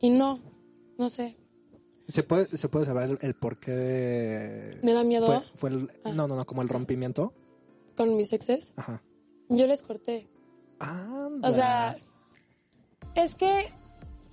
Y 0.00 0.10
no, 0.10 0.38
no 0.98 1.08
sé. 1.08 1.36
¿Se 2.08 2.22
puede, 2.22 2.56
¿Se 2.56 2.68
puede 2.68 2.86
saber 2.86 3.10
el, 3.10 3.18
el 3.22 3.34
por 3.34 3.58
qué? 3.58 4.78
Me 4.82 4.92
da 4.92 5.04
miedo. 5.04 5.26
Fue, 5.26 5.40
fue 5.56 5.70
el, 5.70 5.90
Ah. 6.04 6.12
No, 6.12 6.26
no, 6.28 6.36
no, 6.36 6.44
como 6.46 6.62
el 6.62 6.68
rompimiento. 6.68 7.32
Con 7.96 8.16
mis 8.16 8.32
exes, 8.32 8.72
Ajá. 8.76 9.02
yo 9.48 9.66
les 9.66 9.82
corté. 9.82 10.28
Anda. 10.78 11.48
O 11.48 11.52
sea, 11.52 11.96
es 13.14 13.34
que, 13.34 13.72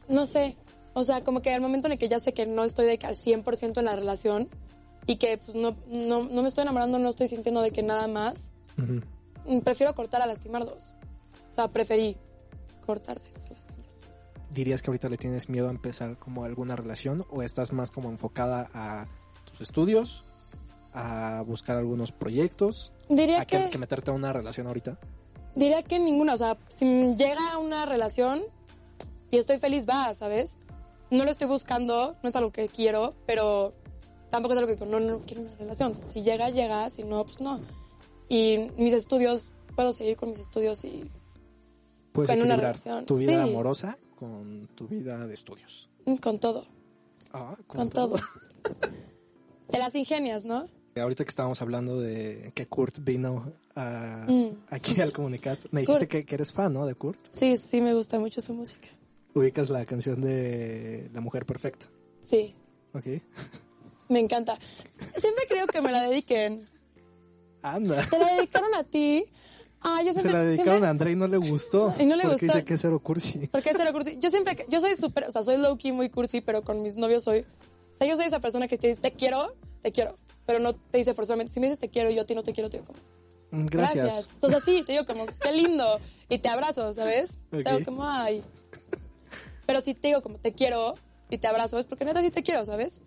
no 0.08 0.26
sé, 0.26 0.58
o 0.94 1.04
sea, 1.04 1.24
como 1.24 1.42
que 1.42 1.54
al 1.54 1.62
momento 1.62 1.88
en 1.88 1.94
el 1.94 2.00
que 2.00 2.08
ya 2.08 2.20
sé 2.20 2.34
que 2.34 2.46
no 2.46 2.64
estoy 2.64 2.86
de 2.88 2.98
que 2.98 3.06
al 3.06 3.16
100% 3.16 3.78
en 3.78 3.86
la 3.86 3.96
relación 3.96 4.50
y 5.06 5.18
que 5.18 5.38
pues 5.38 5.56
no, 5.56 5.76
no, 5.88 6.24
no 6.24 6.42
me 6.42 6.48
estoy 6.48 6.64
enamorando, 6.64 6.98
no 7.00 7.10
estoy 7.10 7.28
sintiendo 7.28 7.62
de 7.62 7.72
que 7.72 7.84
nada 7.84 8.08
más, 8.08 8.52
prefiero 9.64 9.94
cortar 9.94 10.22
a 10.22 10.28
lastimarlos. 10.28 10.94
O 11.52 11.56
sea, 11.56 11.68
preferí 11.68 12.18
lastimarlos. 12.96 13.60
¿Dirías 14.52 14.82
que 14.82 14.90
ahorita 14.90 15.10
le 15.10 15.18
tienes 15.18 15.48
miedo 15.48 15.68
a 15.68 15.72
empezar 15.72 16.18
como 16.18 16.44
alguna 16.44 16.76
relación 16.76 17.26
o 17.30 17.44
estás 17.44 17.72
más 17.72 17.92
como 17.92 18.10
enfocada 18.10 18.70
a 18.74 19.06
tus 19.46 19.62
estudios, 19.62 20.26
a 20.94 21.44
buscar 21.46 21.78
algunos 21.78 22.12
proyectos, 22.12 22.92
Diría 23.10 23.42
a 23.42 23.46
que, 23.46 23.66
que, 23.66 23.70
que 23.70 23.78
meterte 23.78 24.10
a 24.10 24.14
una 24.14 24.34
relación 24.34 24.66
ahorita? 24.68 24.98
diría 25.56 25.84
que 25.84 26.00
ninguna, 26.00 26.34
o 26.34 26.38
sea, 26.38 26.58
si 26.70 27.16
llega 27.16 27.58
una 27.58 27.86
relación 27.86 28.44
y 29.32 29.38
estoy 29.38 29.60
feliz, 29.60 29.86
va, 29.88 30.14
¿sabes? 30.16 30.58
No 31.12 31.26
lo 31.26 31.32
estoy 31.32 31.48
buscando, 31.48 32.16
no 32.22 32.30
es 32.30 32.36
algo 32.36 32.52
que 32.52 32.70
quiero, 32.70 33.14
pero 33.26 33.74
tampoco 34.30 34.54
es 34.54 34.60
algo 34.60 34.68
que 34.68 34.76
digo, 34.76 34.86
no, 34.86 35.00
no 35.00 35.20
quiero 35.20 35.44
una 35.44 35.56
relación. 35.56 35.96
Si 36.00 36.22
llega, 36.22 36.50
llega, 36.50 36.90
si 36.90 37.04
no, 37.04 37.26
pues 37.26 37.42
no. 37.42 37.60
Y 38.28 38.70
mis 38.78 38.94
estudios, 38.94 39.50
puedo 39.76 39.92
seguir 39.92 40.16
con 40.16 40.30
mis 40.30 40.40
estudios 40.40 40.84
y 40.86 41.10
Puedes 42.20 42.30
Con 42.32 42.40
una 42.42 42.56
equilibrar 42.56 42.76
relación, 42.76 43.06
tu 43.06 43.16
vida 43.18 43.44
sí. 43.46 43.50
amorosa 43.50 43.98
con 44.16 44.68
tu 44.76 44.88
vida 44.90 45.26
de 45.26 45.34
estudios. 45.34 45.90
con 46.22 46.38
todo, 46.40 46.66
Ah, 47.32 47.56
con, 47.68 47.90
todo. 47.90 48.18
Te 49.70 49.78
las 49.78 49.96
ingenias, 49.96 50.44
¿no? 50.46 50.68
Ahorita 50.98 51.24
que 51.24 51.30
estábamos 51.30 51.62
hablando 51.62 52.00
de 52.02 52.52
que 52.56 52.68
Kurt 52.68 53.00
vino 53.00 53.54
a- 53.76 54.26
Mm. 54.28 54.50
aquí 54.70 55.00
al 55.00 55.14
Comunicast, 55.14 55.68
me 55.72 55.82
dijiste 55.82 56.08
que, 56.10 56.26
que 56.26 56.36
eres 56.36 56.52
fan, 56.52 56.74
¿no? 56.74 56.86
De 56.86 56.94
Kurt. 56.96 57.20
Sí, 57.32 57.56
sí, 57.58 57.80
me 57.80 57.94
gusta 57.94 58.20
mucho 58.20 58.42
su 58.42 58.54
música. 58.54 58.90
Ubicas 59.34 59.70
la 59.70 59.86
canción 59.86 60.20
de 60.20 61.10
La 61.14 61.22
Mujer 61.22 61.46
Perfecta. 61.46 61.86
Sí, 62.24 62.54
¿Ok? 62.94 63.06
me 64.10 64.20
encanta. 64.20 64.58
Siempre 65.18 65.46
creo 65.48 65.68
que 65.68 65.82
me 65.82 65.92
la 65.94 66.02
dediquen. 66.10 66.68
Anda. 67.62 68.02
¿Te 68.10 68.20
la 68.20 68.34
dedicaron 68.34 68.74
a 68.76 68.84
ti? 68.84 69.24
Ah, 69.82 70.02
yo 70.02 70.08
Se 70.08 70.20
siempre... 70.20 70.34
la 70.34 70.44
dedicaron 70.44 70.74
siempre- 70.74 70.88
a 70.88 70.90
André 70.92 71.12
y 71.12 71.16
no 71.16 71.28
le 71.28 71.38
gustó. 71.38 71.94
Y 72.00 72.06
no 72.06 72.16
le 72.16 72.24
porque 72.24 72.46
gustó. 72.46 72.58
dice 72.58 72.66
que 72.66 72.74
es 72.74 72.82
cero 72.82 73.00
cursi. 73.00 73.48
¿Por 73.52 73.62
qué 73.62 73.72
cero 73.76 73.92
cursi? 73.94 74.18
Yo 74.20 74.30
siempre, 74.30 74.66
yo 74.70 74.80
soy 74.82 74.96
súper, 74.96 75.26
o 75.26 75.32
sea, 75.32 75.44
soy 75.44 75.58
low 75.58 75.78
key 75.78 75.92
muy 75.92 76.10
cursi, 76.10 76.42
pero 76.42 76.62
con 76.64 76.82
mis 76.84 76.96
novios 76.96 77.24
soy, 77.24 77.40
o 77.40 77.98
sea, 77.98 78.08
yo 78.08 78.16
soy 78.16 78.26
esa 78.26 78.40
persona 78.40 78.68
que 78.68 78.78
te 78.78 78.88
dice, 78.88 79.00
te 79.00 79.12
quiero, 79.12 79.54
te 79.82 79.92
quiero, 79.92 80.16
pero 80.46 80.60
no 80.60 80.74
te 80.74 80.98
dice 80.98 81.14
forzosamente, 81.14 81.54
si 81.54 81.60
me 81.60 81.68
dices 81.68 81.80
te 81.80 81.90
quiero 81.90 82.10
yo 82.10 82.22
a 82.24 82.26
ti 82.26 82.36
no 82.36 82.44
te 82.44 82.52
quiero, 82.54 82.70
te 82.70 82.78
digo 82.78 82.88
como, 82.88 83.00
Mm, 83.52 83.66
Gracias. 83.66 84.04
gracias. 84.06 84.30
O 84.42 84.50
sea, 84.50 84.60
sí, 84.62 84.84
te 84.86 84.92
digo 84.92 85.06
como, 85.06 85.26
qué 85.26 85.52
lindo, 85.52 86.00
y 86.30 86.38
te 86.38 86.50
abrazo, 86.50 86.94
¿sabes? 86.94 87.32
Ok. 87.52 87.64
Te 87.64 87.72
digo 87.74 87.86
como, 87.86 88.04
ay. 88.08 88.44
Pero 89.66 89.82
si 89.82 89.94
te 89.96 90.10
digo 90.10 90.22
como, 90.22 90.38
te 90.38 90.52
quiero, 90.54 90.94
y 91.32 91.38
te 91.40 91.48
abrazo, 91.48 91.80
es 91.80 91.86
porque 91.86 92.06
neta 92.06 92.22
sí 92.22 92.30
te 92.32 92.44
quiero, 92.44 92.64
¿sabes? 92.66 93.00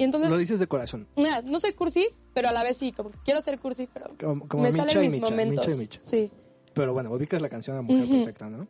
Y 0.00 0.04
entonces, 0.04 0.30
Lo 0.30 0.38
dices 0.38 0.58
de 0.58 0.66
corazón. 0.66 1.06
nada, 1.16 1.42
no 1.42 1.60
soy 1.60 1.74
cursi, 1.74 2.08
pero 2.32 2.48
a 2.48 2.52
la 2.52 2.62
vez 2.62 2.78
sí, 2.78 2.90
como 2.90 3.10
que 3.10 3.18
quiero 3.22 3.42
ser 3.42 3.58
cursi, 3.58 3.86
pero 3.92 4.06
Como, 4.18 4.48
como 4.48 4.62
me 4.62 4.72
Micha 4.72 4.84
salen 4.86 5.00
mis 5.02 5.12
Micha, 5.12 5.26
momentos. 5.30 5.66
Micha 5.66 5.76
y 5.76 5.78
Micha. 5.78 6.00
Sí. 6.02 6.30
Pero 6.72 6.94
bueno, 6.94 7.12
ubicas 7.12 7.42
la 7.42 7.50
canción 7.50 7.76
La 7.76 7.82
Mujer. 7.82 8.08
Perfecta, 8.08 8.48
¿no? 8.48 8.66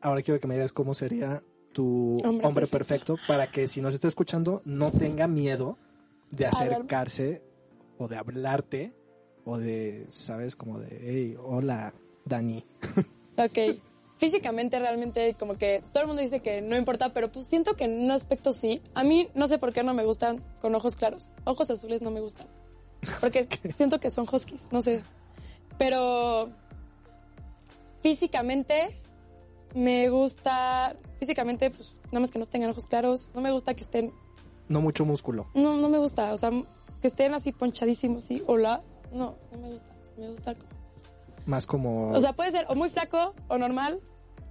Ahora 0.00 0.22
quiero 0.22 0.40
que 0.40 0.46
me 0.46 0.54
digas 0.54 0.72
cómo 0.72 0.94
sería 0.94 1.42
tu 1.74 2.16
Hombre 2.24 2.46
hombre, 2.46 2.66
perfecto. 2.68 3.16
para 3.28 3.50
que 3.50 3.68
si 3.68 3.82
nos 3.82 3.92
está 3.92 4.08
escuchando 4.08 4.62
no 4.64 4.90
tenga 4.90 5.26
miedo 5.28 5.76
de 6.30 6.46
acercarse 6.46 7.42
o 7.98 8.08
de 8.08 8.16
hablarte 8.16 8.94
o 9.44 9.58
de, 9.58 10.06
¿sabes? 10.08 10.56
Como 10.56 10.78
de, 10.78 10.98
hey, 11.02 11.36
hola, 11.38 11.92
Dani. 12.24 12.64
Ok. 13.36 13.58
Físicamente 14.18 14.78
realmente 14.78 15.34
como 15.38 15.54
que 15.56 15.82
todo 15.92 16.02
el 16.02 16.06
mundo 16.06 16.22
dice 16.22 16.40
que 16.40 16.62
no 16.62 16.76
importa, 16.76 17.12
pero 17.12 17.30
pues 17.32 17.46
siento 17.46 17.74
que 17.74 17.84
en 17.84 18.00
un 18.04 18.10
aspecto 18.12 18.52
sí. 18.52 18.80
A 18.94 19.02
mí 19.02 19.28
no 19.34 19.48
sé 19.48 19.58
por 19.58 19.72
qué 19.72 19.82
no 19.82 19.92
me 19.92 20.04
gustan 20.04 20.42
con 20.60 20.74
ojos 20.74 20.94
claros. 20.96 21.28
Ojos 21.44 21.68
azules 21.70 22.00
no 22.00 22.10
me 22.10 22.20
gustan. 22.20 22.46
Porque 23.20 23.46
siento 23.76 23.98
que 24.00 24.10
son 24.10 24.26
huskies, 24.30 24.68
no 24.70 24.82
sé. 24.82 25.02
Pero 25.78 26.48
físicamente 28.02 29.00
me 29.74 30.08
gusta, 30.08 30.94
físicamente 31.18 31.70
pues 31.70 31.94
nada 32.06 32.20
más 32.20 32.30
que 32.30 32.38
no 32.38 32.46
tengan 32.46 32.70
ojos 32.70 32.86
claros. 32.86 33.28
No 33.34 33.40
me 33.40 33.50
gusta 33.50 33.74
que 33.74 33.82
estén, 33.84 34.12
No 34.68 34.80
mucho 34.80 35.04
músculo. 35.04 35.48
no, 35.54 35.76
no 35.76 35.88
me 35.88 35.98
gusta, 35.98 36.32
o 36.32 36.36
sea, 36.36 36.50
que 37.02 37.08
estén 37.08 37.34
así 37.34 37.52
ponchadísimos, 37.52 38.24
sí, 38.24 38.42
hola. 38.46 38.82
No, 39.12 39.36
no 39.52 39.58
me 39.58 39.70
gusta. 39.70 39.92
Me 40.16 40.30
gusta 40.30 40.54
como 40.54 40.70
Más 41.46 41.66
como... 41.66 42.10
o 42.12 42.20
sea, 42.20 42.32
puede 42.32 42.50
ser 42.50 42.66
o 42.68 42.74
muy 42.74 42.88
flaco 42.90 43.34
o 43.48 43.58
normal, 43.58 44.00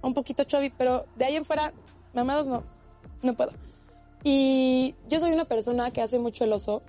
o 0.00 0.08
un 0.08 0.14
poquito 0.14 0.44
chubby, 0.44 0.70
pero 0.76 1.06
de 1.16 1.24
ahí 1.24 1.36
en 1.36 1.44
fuera, 1.44 1.72
mamados 2.14 2.46
no, 2.46 2.62
no 3.22 3.32
puedo. 3.34 3.52
Y 4.22 4.94
yo 5.08 5.18
soy 5.20 5.32
una 5.32 5.44
persona 5.44 5.90
que 5.90 6.00
hace 6.02 6.18
mucho 6.18 6.44
el 6.44 6.52
oso, 6.52 6.82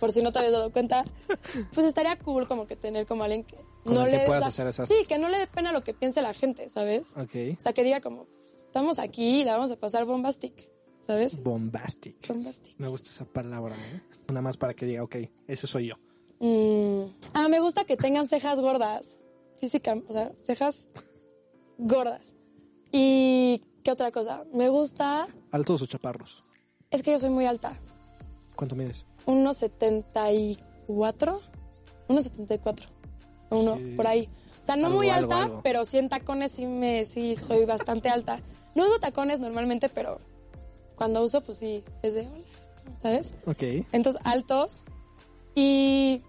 por 0.00 0.12
si 0.12 0.22
no 0.22 0.32
te 0.32 0.38
habías 0.38 0.52
dado 0.52 0.72
cuenta, 0.72 1.04
pues 1.74 1.86
estaría 1.86 2.18
cool 2.18 2.46
como 2.48 2.66
que 2.66 2.76
tener 2.76 3.06
como 3.06 3.22
alguien 3.24 3.44
que 3.44 3.56
Con 3.84 3.94
no 3.94 4.04
el 4.06 4.10
que 4.12 4.16
le... 4.18 4.26
puedas 4.26 4.40
o 4.40 4.42
sea, 4.44 4.48
hacer 4.48 4.66
esas- 4.68 4.88
Sí, 4.88 5.06
que 5.06 5.18
no 5.18 5.28
le 5.28 5.38
dé 5.38 5.46
pena 5.46 5.72
lo 5.72 5.82
que 5.84 5.94
piense 5.94 6.22
la 6.22 6.32
gente, 6.34 6.68
¿sabes? 6.68 7.16
ok. 7.16 7.56
O 7.58 7.60
sea, 7.60 7.72
que 7.72 7.84
diga 7.84 8.00
como, 8.00 8.24
pues, 8.24 8.62
estamos 8.66 8.98
aquí 8.98 9.40
y 9.40 9.44
la 9.44 9.54
vamos 9.56 9.70
a 9.70 9.76
pasar 9.76 10.04
bombastic, 10.04 10.72
¿sabes? 11.06 11.42
Bombastic. 11.42 12.26
Bombastic. 12.28 12.74
Me 12.78 12.88
gusta 12.88 13.10
esa 13.10 13.24
palabra, 13.24 13.74
¿eh? 13.76 14.00
Una 14.28 14.40
más 14.40 14.56
para 14.56 14.74
que 14.74 14.86
diga, 14.86 15.02
ok, 15.02 15.16
ese 15.48 15.66
soy 15.66 15.88
yo. 15.88 15.96
Mm. 16.40 17.10
Ah, 17.34 17.48
me 17.48 17.60
gusta 17.60 17.84
que 17.84 17.96
tengan 17.96 18.26
cejas 18.28 18.58
gordas. 18.60 19.18
Física, 19.60 19.96
o 20.08 20.12
sea, 20.12 20.32
cejas 20.44 20.88
gordas. 21.78 22.22
Y, 22.92 23.62
¿qué 23.84 23.92
otra 23.92 24.10
cosa? 24.10 24.44
Me 24.52 24.68
gusta. 24.68 25.28
¿Altos 25.52 25.82
o 25.82 25.86
chaparros? 25.86 26.42
Es 26.90 27.02
que 27.02 27.12
yo 27.12 27.18
soy 27.18 27.30
muy 27.30 27.46
alta. 27.46 27.72
¿Cuánto 28.56 28.74
mides? 28.74 29.04
1,74. 29.26 31.40
1,74. 32.08 32.86
O 33.50 33.58
Uno, 33.60 33.76
Sí. 33.76 33.94
por 33.96 34.06
ahí. 34.06 34.28
O 34.62 34.66
sea, 34.66 34.76
no 34.76 34.86
Algo, 34.86 34.98
muy 34.98 35.10
algo, 35.10 35.32
alta, 35.32 35.44
algo. 35.44 35.60
pero 35.62 35.84
sí 35.84 35.98
en 35.98 36.08
tacones 36.08 36.52
sí, 36.52 36.66
me, 36.66 37.04
sí 37.04 37.36
soy 37.36 37.64
bastante 37.64 38.08
alta. 38.08 38.40
No 38.74 38.84
uso 38.86 38.98
tacones 39.00 39.40
normalmente, 39.40 39.88
pero 39.88 40.20
cuando 40.96 41.22
uso, 41.22 41.40
pues 41.42 41.58
sí, 41.58 41.82
es 42.02 42.14
de 42.14 42.28
hola, 42.28 42.96
¿sabes? 43.00 43.32
Ok. 43.46 43.62
Entonces, 43.92 44.20
altos. 44.24 44.84
Y 45.54 46.22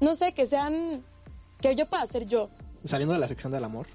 no 0.00 0.14
sé, 0.14 0.32
que 0.32 0.46
sean. 0.46 1.04
Que 1.60 1.74
yo 1.74 1.86
pueda 1.86 2.06
ser 2.06 2.26
yo. 2.26 2.50
Saliendo 2.84 3.14
de 3.14 3.20
la 3.20 3.28
sección 3.28 3.52
del 3.52 3.64
amor, 3.64 3.86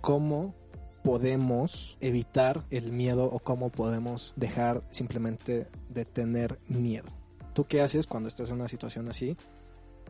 ¿cómo 0.00 0.54
podemos 1.02 1.96
evitar 2.00 2.64
el 2.70 2.92
miedo 2.92 3.24
o 3.24 3.38
cómo 3.38 3.70
podemos 3.70 4.32
dejar 4.36 4.82
simplemente 4.90 5.66
de 5.88 6.04
tener 6.04 6.58
miedo? 6.68 7.08
¿Tú 7.54 7.64
qué 7.66 7.80
haces 7.80 8.06
cuando 8.06 8.28
estás 8.28 8.48
en 8.50 8.56
una 8.56 8.68
situación 8.68 9.08
así? 9.08 9.36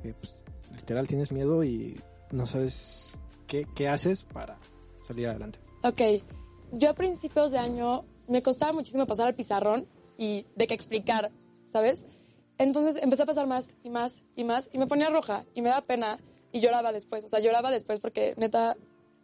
Pues, 0.03 0.37
literal 0.77 1.07
tienes 1.07 1.33
miedo 1.33 1.65
y 1.65 2.01
no 2.31 2.47
sabes 2.47 3.19
qué, 3.47 3.67
qué 3.75 3.89
haces 3.89 4.25
para 4.25 4.59
salir 5.07 5.29
adelante. 5.29 5.59
Ok, 5.83 6.23
yo 6.73 6.91
a 6.91 6.95
principios 6.95 7.53
de 7.53 7.59
año 7.59 8.05
me 8.29 8.43
costaba 8.43 8.73
muchísimo 8.73 9.07
pasar 9.07 9.29
al 9.29 9.35
pizarrón 9.35 9.87
y 10.17 10.47
de 10.55 10.67
qué 10.67 10.75
explicar, 10.75 11.33
¿sabes? 11.71 12.07
Entonces 12.59 13.03
empecé 13.03 13.23
a 13.23 13.27
pasar 13.27 13.47
más 13.47 13.77
y 13.83 13.91
más 13.91 14.23
y 14.37 14.45
más 14.45 14.69
y 14.73 14.79
me 14.79 14.87
ponía 14.87 15.09
roja 15.09 15.45
y 15.55 15.63
me 15.63 15.71
da 15.71 15.81
pena 15.81 16.19
y 16.53 16.61
lloraba 16.61 16.93
después, 16.93 17.25
o 17.25 17.29
sea, 17.29 17.41
lloraba 17.41 17.71
después 17.71 18.01
porque 18.01 18.35
neta, 18.37 18.77
O 18.77 18.77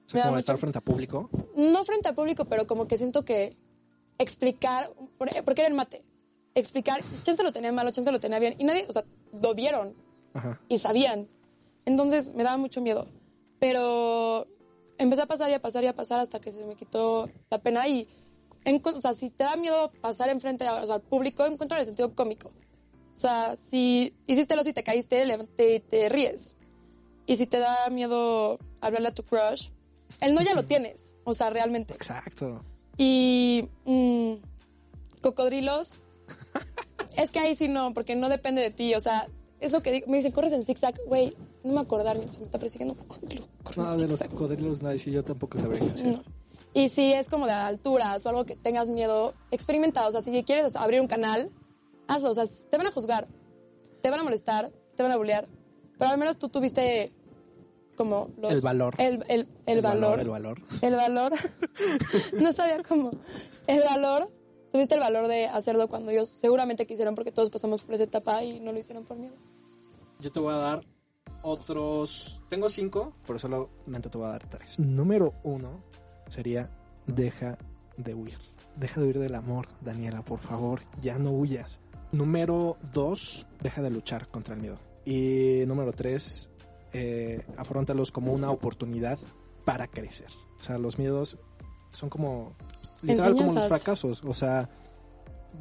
Me 0.07 0.11
sea, 0.13 0.19
da 0.21 0.23
como 0.27 0.35
mucho- 0.37 0.39
estar 0.41 0.59
frente 0.59 0.79
a 0.79 0.81
público. 0.81 1.29
no 1.57 1.85
frente 1.85 2.09
al 2.09 2.15
público, 2.15 2.45
pero 2.45 2.67
como 2.67 2.87
que 2.87 2.97
siento 2.97 3.25
que 3.25 3.57
explicar, 4.19 4.91
por- 5.19 5.29
porque 5.45 5.63
era 5.63 5.69
el 5.69 5.75
mate, 5.75 6.05
explicar, 6.55 7.01
chance 7.25 7.43
lo 7.43 7.53
tenía 7.53 7.73
malo, 7.73 7.91
chance 7.91 8.11
lo 8.13 8.21
tenía 8.21 8.39
bien 8.39 8.55
y 8.59 8.65
nadie, 8.65 8.87
o 8.89 8.93
sea, 8.93 9.05
lo 9.43 9.55
vieron, 9.55 9.95
Ajá. 10.35 10.61
y 10.69 10.79
sabían. 10.79 11.29
Entonces 11.85 12.33
me 12.35 12.45
daba 12.45 12.57
mucho 12.57 12.81
miedo. 12.81 13.07
Pero 13.59 14.47
empecé 14.99 15.23
a 15.23 15.27
pasar 15.27 15.51
y 15.51 15.55
a 15.55 15.61
pasar 15.63 15.85
y 15.85 15.87
a 15.89 15.95
pasar 15.97 16.21
hasta 16.21 16.41
que 16.41 16.53
se 16.53 16.65
me 16.65 16.77
quitó 16.77 17.29
la 17.51 17.59
pena. 17.61 17.87
Y, 17.89 18.07
en- 18.65 18.81
o 18.85 19.01
sea, 19.01 19.15
si 19.15 19.31
te 19.31 19.45
da 19.45 19.57
miedo 19.57 19.91
pasar 20.01 20.29
enfrente 20.29 20.67
a- 20.67 20.83
o 20.83 20.87
sea, 20.87 20.97
al 20.97 21.03
público, 21.03 21.45
encuentra 21.47 21.79
el 21.81 21.87
sentido 21.87 22.15
cómico. 22.15 22.49
O 23.15 23.19
sea, 23.19 23.57
si 23.57 24.15
hiciste 24.27 24.55
el 24.55 24.61
oso 24.61 24.69
y 24.69 24.73
te 24.73 24.83
caíste, 24.85 25.25
le- 25.27 25.39
te, 25.49 25.81
te 25.81 26.09
ríes. 26.09 26.55
Y 27.27 27.37
si 27.37 27.47
te 27.47 27.59
da 27.59 27.89
miedo 27.91 28.59
hablarle 28.81 29.09
a 29.09 29.15
tu 29.15 29.25
crush, 29.25 29.71
el 30.21 30.35
no 30.35 30.43
ya 30.43 30.55
lo 30.55 30.65
tienes. 30.65 31.15
O 31.25 31.35
sea, 31.35 31.51
realmente. 31.51 31.95
Exacto. 31.95 32.65
Y 32.97 33.69
mm, 33.85 34.35
cocodrilos. 35.21 36.01
es 37.17 37.31
que 37.31 37.41
ahí 37.41 37.55
sí 37.55 37.69
no, 37.69 37.93
porque 37.93 38.15
no 38.15 38.29
depende 38.29 38.63
de 38.63 38.71
ti. 38.71 38.95
O 38.95 39.01
sea, 39.01 39.29
es 39.61 39.73
lo 39.73 39.83
que 39.83 39.93
digo. 39.93 40.07
Me 40.09 40.19
dicen, 40.19 40.33
corres 40.33 40.53
en 40.53 40.65
zigzag. 40.65 40.95
Güey, 41.07 41.37
no 41.65 41.73
me 41.73 41.81
acordar 41.81 42.17
mientras 42.17 42.41
me 42.41 42.47
está 42.47 42.59
persiguiendo 42.59 42.95
un 42.95 43.01
cocodrilo. 43.01 43.45
No, 43.77 43.97
de 43.97 44.07
los 44.07 44.23
cocodrilos, 44.23 44.83
no, 44.83 44.93
y 44.93 44.99
sí, 44.99 45.11
yo 45.11 45.25
tampoco 45.25 45.59
sabría 45.59 45.81
qué 45.81 45.91
hacer. 45.91 46.13
No. 46.13 46.23
Y 46.73 46.91
si 46.91 47.13
es 47.13 47.29
como 47.29 47.47
de 47.47 47.53
alturas 47.53 48.25
o 48.27 48.29
algo 48.29 48.45
que 48.45 48.55
tengas 48.55 48.89
miedo, 48.89 49.35
experimenta. 49.51 50.07
O 50.07 50.11
sea, 50.11 50.23
si 50.23 50.43
quieres 50.45 50.77
abrir 50.77 51.01
un 51.01 51.07
canal, 51.07 51.51
hazlo. 52.07 52.31
O 52.31 52.35
sea, 52.35 52.45
te 52.47 52.77
van 52.77 52.87
a 52.87 52.93
juzgar, 52.93 53.27
te 54.03 54.11
van 54.11 54.21
a 54.21 54.23
molestar, 54.23 54.71
te 54.95 55.03
van 55.03 55.13
a 55.13 55.17
bullear. 55.17 55.49
Pero 55.99 56.11
al 56.11 56.19
menos 56.19 56.39
tú 56.39 56.49
tuviste 56.49 57.13
como 57.97 58.31
los... 58.39 58.53
El 58.53 58.61
valor. 58.61 58.95
El, 58.99 59.25
el- 59.29 59.49
el 59.67 59.81
valor. 59.81 60.21
El 60.21 60.29
valor. 60.29 60.61
El 60.83 60.95
valor. 60.95 61.33
no 62.41 62.53
sabía 62.53 62.83
cómo. 62.83 63.11
El 63.67 63.81
valor. 63.83 64.31
Tuviste 64.73 64.95
el 64.95 65.01
valor 65.01 65.27
de 65.29 65.47
hacerlo 65.47 65.89
cuando 65.89 66.11
ellos 66.11 66.29
seguramente 66.29 66.87
quisieron 66.87 67.15
porque 67.15 67.33
todos 67.33 67.49
pasamos 67.51 67.83
por 67.83 67.95
esa 67.95 68.05
etapa 68.05 68.43
y 68.45 68.61
no 68.61 68.73
lo 68.73 68.79
hicieron 68.79 69.05
por 69.05 69.17
miedo. 69.17 69.35
Yo 70.21 70.31
te 70.31 70.39
voy 70.41 70.53
a 70.53 70.59
dar 70.59 70.85
otros. 71.43 72.43
Tengo 72.49 72.69
cinco, 72.69 73.15
pero 73.27 73.39
solamente 73.39 74.11
te 74.11 74.19
voy 74.19 74.27
a 74.27 74.31
dar 74.33 74.49
tres. 74.49 74.79
Número 74.79 75.33
uno 75.45 75.83
sería: 76.29 76.69
deja 77.07 77.57
de 77.97 78.15
huir. 78.15 78.39
Deja 78.77 79.01
de 79.01 79.07
huir 79.07 79.19
del 79.19 79.35
amor, 79.35 79.69
Daniela, 79.81 80.23
por 80.23 80.41
favor, 80.41 80.81
ya 81.01 81.19
no 81.19 81.31
huyas. 81.31 81.81
Número 82.13 82.77
dos: 82.93 83.47
deja 83.63 83.81
de 83.81 83.91
luchar 83.91 84.29
contra 84.29 84.55
el 84.55 84.61
miedo. 84.61 84.79
Y 85.07 85.63
número 85.67 85.93
tres: 85.93 86.51
eh, 86.93 87.43
afrontalos 87.57 88.11
como 88.13 88.33
una 88.33 88.51
oportunidad 88.51 89.19
para 89.65 89.87
crecer. 89.87 90.29
O 90.61 90.63
sea, 90.65 90.77
los 90.79 90.99
miedos 90.99 91.39
son 91.93 92.11
como. 92.11 92.53
Literal, 93.03 93.35
como 93.37 93.53
los 93.55 93.69
fracasos. 93.69 94.23
O 94.25 94.35
sea, 94.35 94.69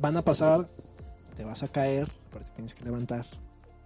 van 0.01 0.17
a 0.17 0.21
pasar, 0.23 0.67
te 1.37 1.43
vas 1.45 1.61
a 1.63 1.67
caer, 1.67 2.09
pero 2.31 2.43
te 2.45 2.51
tienes 2.51 2.73
que 2.75 2.83
levantar, 2.85 3.25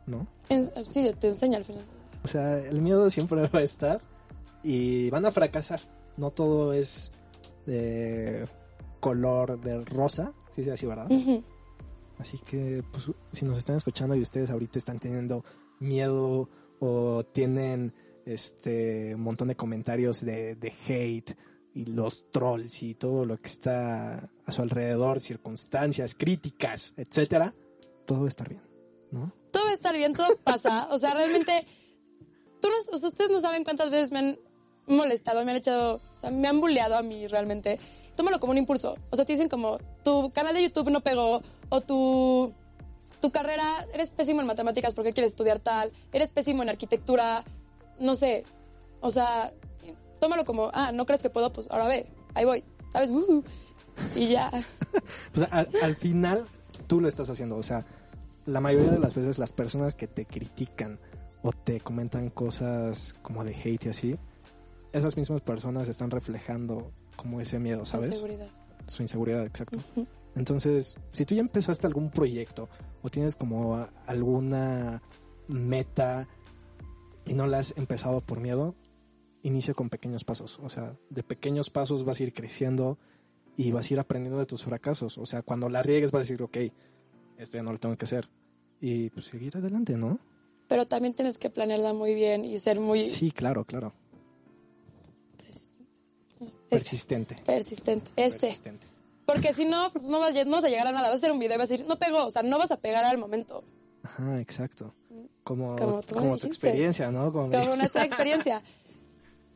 ¿no? 0.07 0.25
En- 0.49 0.71
sí, 0.89 1.07
te 1.19 1.27
enseña 1.27 1.57
al 1.57 1.63
final. 1.65 1.83
O 2.23 2.27
sea, 2.27 2.57
el 2.59 2.81
miedo 2.81 3.09
siempre 3.09 3.47
va 3.47 3.59
a 3.59 3.63
estar 3.63 4.01
y 4.63 5.09
van 5.09 5.25
a 5.25 5.31
fracasar. 5.31 5.81
No 6.17 6.31
todo 6.31 6.73
es 6.73 7.11
de 7.65 8.45
color 8.99 9.59
de 9.61 9.83
rosa, 9.85 10.33
sí, 10.55 10.63
sí, 10.63 10.69
así, 10.69 10.85
¿verdad? 10.85 11.09
Ujú. 11.11 11.43
Así 12.19 12.38
que, 12.39 12.83
pues, 12.91 13.09
si 13.31 13.45
nos 13.45 13.57
están 13.57 13.77
escuchando 13.77 14.13
y 14.15 14.21
ustedes 14.21 14.49
ahorita 14.51 14.77
están 14.77 14.99
teniendo 14.99 15.43
miedo 15.79 16.49
o 16.79 17.23
tienen 17.25 17.93
este 18.25 19.15
un 19.15 19.21
montón 19.21 19.47
de 19.47 19.55
comentarios 19.55 20.21
de, 20.21 20.55
de 20.55 20.73
hate 20.88 21.35
y 21.73 21.85
los 21.85 22.29
trolls 22.31 22.83
y 22.83 22.93
todo 22.95 23.25
lo 23.25 23.38
que 23.38 23.47
está 23.47 24.29
a 24.45 24.51
su 24.51 24.61
alrededor, 24.61 25.21
circunstancias, 25.21 26.13
críticas, 26.15 26.93
etcétera, 26.97 27.53
todo 28.05 28.19
va 28.19 28.25
a 28.25 28.29
estar 28.29 28.49
bien, 28.49 28.61
¿no? 29.11 29.33
Todo 29.51 29.63
va 29.65 29.69
a 29.71 29.73
estar 29.73 29.95
bien, 29.95 30.13
todo 30.13 30.35
pasa. 30.43 30.89
O 30.91 30.97
sea, 30.99 31.13
realmente, 31.13 31.65
tú 32.61 32.67
no- 32.67 32.97
ustedes 33.07 33.31
no 33.31 33.39
saben 33.39 33.63
cuántas 33.63 33.89
veces 33.89 34.11
me 34.11 34.19
han 34.19 34.39
molestado, 34.88 35.43
me 35.45 35.51
han 35.51 35.57
echado, 35.57 35.95
o 36.17 36.19
sea, 36.19 36.31
me 36.31 36.47
han 36.47 36.59
bulleado 36.59 36.95
a 36.97 37.01
mí 37.03 37.27
realmente. 37.27 37.79
Tómalo 38.19 38.41
como 38.41 38.51
un 38.51 38.57
impulso. 38.57 38.97
O 39.11 39.15
sea, 39.15 39.23
te 39.23 39.31
dicen 39.31 39.47
como, 39.47 39.77
tu 40.03 40.29
canal 40.31 40.53
de 40.53 40.61
YouTube 40.61 40.89
no 40.91 40.99
pegó, 40.99 41.41
o 41.69 41.79
tu, 41.79 42.53
tu 43.21 43.31
carrera, 43.31 43.88
eres 43.93 44.11
pésimo 44.11 44.41
en 44.41 44.47
matemáticas 44.47 44.93
porque 44.93 45.13
quieres 45.13 45.31
estudiar 45.31 45.59
tal, 45.59 45.93
eres 46.11 46.29
pésimo 46.29 46.61
en 46.61 46.67
arquitectura, 46.67 47.45
no 47.97 48.15
sé. 48.15 48.43
O 48.99 49.09
sea, 49.09 49.53
tómalo 50.19 50.43
como, 50.43 50.69
ah, 50.73 50.91
no 50.91 51.05
crees 51.05 51.21
que 51.21 51.29
puedo, 51.29 51.53
pues 51.53 51.67
ahora 51.69 51.88
ve, 51.88 52.07
ahí 52.33 52.43
voy, 52.43 52.65
¿sabes? 52.91 53.09
Y 54.17 54.27
ya. 54.27 54.51
Sea, 55.33 55.47
al, 55.51 55.69
al 55.81 55.95
final 55.95 56.45
tú 56.88 56.99
lo 56.99 57.07
estás 57.07 57.29
haciendo. 57.29 57.55
O 57.55 57.63
sea, 57.63 57.85
la 58.45 58.59
mayoría 58.59 58.91
de 58.91 58.99
las 58.99 59.15
veces 59.15 59.39
las 59.39 59.53
personas 59.53 59.95
que 59.95 60.07
te 60.07 60.25
critican 60.25 60.99
o 61.41 61.53
te 61.53 61.79
comentan 61.79 62.31
cosas 62.31 63.15
como 63.21 63.45
de 63.45 63.55
hate 63.55 63.85
y 63.85 63.89
así, 63.89 64.19
esas 64.91 65.15
mismas 65.15 65.39
personas 65.39 65.88
están 65.88 66.11
reflejando 66.11 66.91
como 67.19 67.41
ese 67.41 67.59
miedo, 67.59 67.85
¿sabes? 67.85 68.15
seguridad. 68.15 68.49
Su 68.88 69.03
inseguridad, 69.03 69.45
exacto. 69.45 69.79
Entonces, 70.35 70.95
si 71.11 71.25
tú 71.25 71.35
ya 71.35 71.41
empezaste 71.41 71.85
algún 71.85 72.09
proyecto 72.09 72.69
o 73.01 73.09
tienes 73.09 73.35
como 73.35 73.88
alguna 74.07 75.01
meta 75.47 76.27
y 77.25 77.33
no 77.33 77.45
la 77.45 77.59
has 77.59 77.77
empezado 77.77 78.21
por 78.21 78.39
miedo, 78.39 78.73
inicia 79.43 79.73
con 79.73 79.89
pequeños 79.89 80.23
pasos. 80.23 80.59
O 80.63 80.69
sea, 80.69 80.97
de 81.09 81.23
pequeños 81.23 81.69
pasos 81.69 82.05
vas 82.05 82.19
a 82.19 82.23
ir 82.23 82.33
creciendo 82.33 82.97
y 83.57 83.71
vas 83.71 83.89
a 83.89 83.93
ir 83.93 83.99
aprendiendo 83.99 84.39
de 84.39 84.45
tus 84.45 84.63
fracasos. 84.63 85.17
O 85.17 85.25
sea, 85.25 85.41
cuando 85.41 85.67
la 85.69 85.83
riegues 85.83 86.11
vas 86.11 86.21
a 86.21 86.23
decir, 86.23 86.41
ok, 86.41 86.57
esto 87.38 87.57
ya 87.57 87.63
no 87.63 87.71
lo 87.71 87.77
tengo 87.77 87.97
que 87.97 88.05
hacer. 88.05 88.29
Y 88.79 89.09
pues 89.09 89.25
seguir 89.25 89.57
adelante, 89.57 89.97
¿no? 89.97 90.19
Pero 90.69 90.88
también 90.88 91.13
tienes 91.13 91.38
que 91.38 91.49
planearla 91.49 91.93
muy 91.93 92.15
bien 92.15 92.45
y 92.45 92.57
ser 92.59 92.79
muy 92.79 93.09
Sí, 93.09 93.31
claro, 93.31 93.65
claro. 93.65 93.93
Es- 96.69 96.81
Persistente. 96.81 97.35
persistente. 97.45 98.11
Este. 98.15 98.39
Persistente. 98.47 98.88
Porque 99.25 99.53
si 99.53 99.65
no, 99.65 99.91
pues, 99.93 100.03
no 100.05 100.19
vas, 100.19 100.35
a- 100.35 100.45
no 100.45 100.51
vas 100.57 100.63
a 100.63 100.69
llegar 100.69 100.88
a 100.88 100.91
nada. 100.91 101.03
Vas 101.07 101.11
a 101.13 101.15
hacer 101.17 101.31
un 101.31 101.39
video 101.39 101.55
y 101.55 101.59
vas 101.59 101.69
a 101.69 101.73
decir, 101.73 101.85
no 101.88 101.97
pegó. 101.99 102.25
O 102.25 102.31
sea, 102.31 102.41
no 102.43 102.57
vas 102.57 102.71
a 102.71 102.77
pegar 102.77 103.05
al 103.05 103.17
momento. 103.17 103.63
Ajá, 104.03 104.39
exacto. 104.41 104.93
Como, 105.43 105.75
Como 105.75 106.01
tú 106.01 106.15
me 106.15 106.21
como 106.21 106.38
tu 106.38 106.47
experiencia, 106.47 107.11
¿no? 107.11 107.31
Como 107.31 107.49
Como 107.51 107.75
nuestra 107.75 108.03
experiencia. 108.05 108.61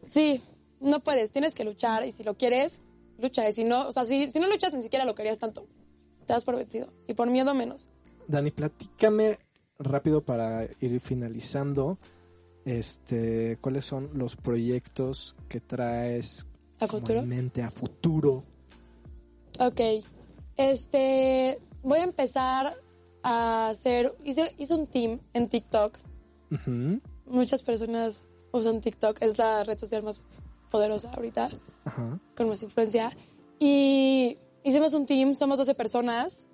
Sí, 0.05 0.41
no 0.81 0.99
puedes. 1.01 1.31
Tienes 1.31 1.55
que 1.55 1.63
luchar 1.63 2.05
y 2.05 2.11
si 2.11 2.23
lo 2.23 2.35
quieres, 2.35 2.81
lucha. 3.17 3.47
Y 3.49 3.53
si 3.53 3.63
no, 3.63 3.87
o 3.87 3.91
sea, 3.93 4.03
si, 4.05 4.29
si 4.29 4.37
no 4.39 4.47
luchas, 4.49 4.73
ni 4.73 4.81
siquiera 4.81 5.05
lo 5.05 5.15
querías 5.15 5.39
tanto. 5.39 5.65
Te 6.25 6.33
das 6.33 6.43
por 6.43 6.55
vencido. 6.57 6.91
Y 7.07 7.13
por 7.13 7.29
miedo 7.29 7.53
menos. 7.53 7.89
Dani, 8.27 8.51
platícame 8.51 9.39
rápido 9.79 10.21
para 10.21 10.65
ir 10.81 10.99
finalizando. 10.99 11.97
Este, 12.65 13.57
¿cuáles 13.61 13.85
son 13.85 14.09
los 14.13 14.35
proyectos 14.35 15.35
que 15.49 15.59
traes 15.59 16.47
¿A 16.83 16.87
futuro? 16.87 17.19
en 17.19 17.29
mente 17.29 17.61
a 17.61 17.71
futuro? 17.71 18.43
Ok. 19.59 19.79
Este, 20.57 21.59
voy 21.81 21.99
a 21.99 22.03
empezar 22.03 22.75
a 23.23 23.69
hacer, 23.69 24.15
hice, 24.23 24.53
hice 24.57 24.73
un 24.73 24.87
team 24.87 25.19
en 25.33 25.47
TikTok. 25.47 25.97
Muchas 27.25 27.63
personas 27.63 28.27
usan 28.51 28.81
TikTok. 28.81 29.21
Es 29.21 29.37
la 29.37 29.63
red 29.63 29.77
social 29.77 30.03
más 30.03 30.21
poderosa 30.69 31.11
ahorita. 31.13 31.49
Ajá. 31.85 32.19
con 32.35 32.49
más 32.49 32.63
influencia. 32.63 33.15
Y 33.59 34.37
hicimos 34.63 34.93
un 34.93 35.05
team, 35.05 35.35
somos 35.35 35.57
12 35.57 35.75
personas. 35.75 36.47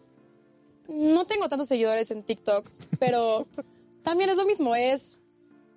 No 0.87 1.25
tengo 1.25 1.47
tantos 1.49 1.67
seguidores 1.67 2.11
en 2.11 2.23
TikTok, 2.23 2.69
pero 2.99 3.47
también 4.03 4.29
es 4.29 4.37
lo 4.37 4.45
mismo, 4.45 4.75
es 4.75 5.19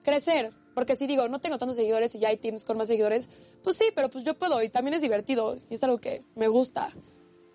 crecer. 0.03 0.51
Porque 0.75 0.97
si 0.97 1.07
digo, 1.07 1.29
no 1.29 1.41
tengo 1.41 1.59
tantos 1.59 1.77
seguidores 1.77 2.15
y 2.15 2.19
ya 2.19 2.29
hay 2.29 2.37
teams 2.39 2.65
con 2.65 2.79
más 2.79 2.89
seguidores, 2.89 3.29
pues 3.63 3.77
sí, 3.77 3.87
pero 3.95 4.09
pues 4.11 4.25
yo 4.25 4.39
puedo 4.39 4.63
y 4.63 4.69
también 4.69 4.95
es 4.95 5.03
divertido 5.03 5.59
y 5.71 5.75
es 5.75 5.85
algo 5.85 5.99
que 5.99 6.23
me 6.35 6.49
gusta. 6.49 6.93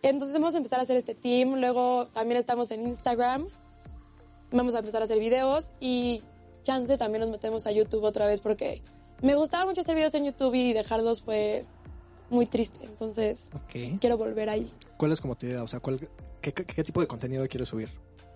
Entonces 0.04 0.34
vamos 0.34 0.54
a 0.54 0.58
empezar 0.58 0.80
a 0.80 0.84
hacer 0.84 0.96
este 0.98 1.16
team, 1.16 1.56
luego 1.60 2.08
también 2.08 2.38
estamos 2.40 2.70
en 2.72 2.86
Instagram, 2.88 3.48
vamos 4.52 4.76
a 4.76 4.80
empezar 4.80 5.02
a 5.02 5.06
hacer 5.06 5.20
videos 5.20 5.72
y 5.80 6.22
chance 6.64 6.98
también 6.98 7.22
nos 7.22 7.30
metemos 7.30 7.66
a 7.66 7.72
YouTube 7.72 8.04
otra 8.04 8.26
vez 8.28 8.40
porque 8.42 8.82
me 9.22 9.36
gustaba 9.36 9.66
mucho 9.66 9.82
hacer 9.82 9.96
videos 9.96 10.14
en 10.14 10.26
YouTube 10.26 10.54
y 10.54 10.74
dejarlos 10.74 11.22
fue 11.22 11.66
muy 12.30 12.46
triste. 12.46 12.80
Entonces 12.86 13.50
quiero 14.00 14.18
volver 14.18 14.50
ahí. 14.50 14.70
¿Cuál 14.98 15.12
es 15.12 15.20
como 15.22 15.36
tu 15.36 15.48
idea? 15.48 15.64
O 15.64 15.68
sea, 15.68 15.80
¿cuál, 15.80 16.08
qué, 16.42 16.54
qué- 16.54 16.66
qué 16.66 16.84
tipo 16.84 17.02
de 17.02 17.08
contenido 17.08 17.48
quieres 17.48 17.70
subir? 17.70 17.90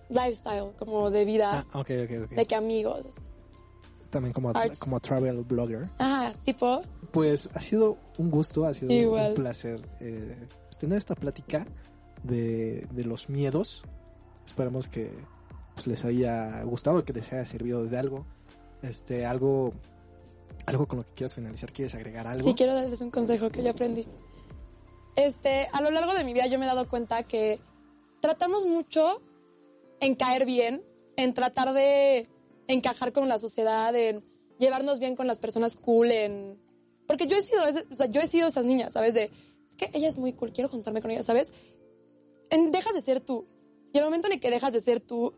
Lifestyle, 0.08 0.72
como 0.78 1.10
de 1.10 1.24
vida, 1.24 1.64
Ah, 1.72 1.78
ok, 1.80 1.90
ok, 2.04 2.10
ok. 2.24 2.30
de 2.32 2.46
que 2.46 2.54
amigos. 2.54 3.06
También 4.12 4.34
como, 4.34 4.50
Arts. 4.50 4.78
como 4.78 5.00
travel 5.00 5.40
blogger. 5.40 5.88
Ajá, 5.96 6.34
tipo, 6.44 6.82
Pues 7.12 7.48
ha 7.54 7.60
sido 7.60 7.96
un 8.18 8.30
gusto, 8.30 8.66
ha 8.66 8.74
sido 8.74 8.92
Igual. 8.92 9.30
un 9.30 9.34
placer 9.36 9.80
eh, 10.00 10.36
pues, 10.66 10.76
tener 10.76 10.98
esta 10.98 11.14
plática 11.14 11.66
de, 12.22 12.86
de 12.92 13.04
los 13.04 13.30
miedos. 13.30 13.82
Esperamos 14.44 14.86
que 14.86 15.10
pues, 15.74 15.86
les 15.86 16.04
haya 16.04 16.62
gustado, 16.64 17.02
que 17.06 17.14
les 17.14 17.32
haya 17.32 17.46
servido 17.46 17.84
de 17.86 17.96
algo. 17.98 18.26
Este, 18.82 19.24
algo, 19.24 19.72
algo 20.66 20.86
con 20.86 20.98
lo 20.98 21.06
que 21.06 21.14
quieras 21.14 21.34
finalizar. 21.34 21.72
¿Quieres 21.72 21.94
agregar 21.94 22.26
algo? 22.26 22.46
sí 22.46 22.54
quiero 22.54 22.74
darles 22.74 23.00
un 23.00 23.10
consejo 23.10 23.48
que 23.48 23.62
yo 23.62 23.70
aprendí. 23.70 24.06
Este, 25.16 25.68
a 25.72 25.80
lo 25.80 25.90
largo 25.90 26.12
de 26.12 26.22
mi 26.24 26.34
vida 26.34 26.46
yo 26.48 26.58
me 26.58 26.66
he 26.66 26.68
dado 26.68 26.86
cuenta 26.86 27.22
que 27.22 27.60
tratamos 28.20 28.66
mucho 28.66 29.22
en 30.00 30.14
caer 30.16 30.44
bien, 30.44 30.82
en 31.16 31.32
tratar 31.32 31.72
de 31.72 32.28
encajar 32.68 33.12
con 33.12 33.28
la 33.28 33.38
sociedad, 33.38 33.94
en 33.94 34.24
llevarnos 34.58 34.98
bien 34.98 35.16
con 35.16 35.26
las 35.26 35.38
personas 35.38 35.76
cool, 35.76 36.10
en 36.10 36.60
porque 37.06 37.26
yo 37.26 37.36
he 37.36 37.42
sido, 37.42 37.62
o 37.90 37.94
sea, 37.94 38.06
yo 38.06 38.20
he 38.20 38.26
sido 38.26 38.48
esas 38.48 38.64
niñas, 38.64 38.92
¿sabes? 38.92 39.14
De 39.14 39.30
es 39.68 39.76
que 39.76 39.90
ella 39.92 40.08
es 40.08 40.18
muy 40.18 40.32
cool, 40.32 40.52
quiero 40.52 40.68
juntarme 40.68 41.00
con 41.00 41.10
ella, 41.10 41.22
¿sabes? 41.22 41.52
En, 42.50 42.70
dejas 42.72 42.94
de 42.94 43.00
ser 43.00 43.20
tú. 43.20 43.46
Y 43.92 43.98
el 43.98 44.04
momento 44.04 44.26
en 44.26 44.34
el 44.34 44.40
que 44.40 44.50
dejas 44.50 44.72
de 44.72 44.80
ser 44.80 45.00
tú, 45.00 45.34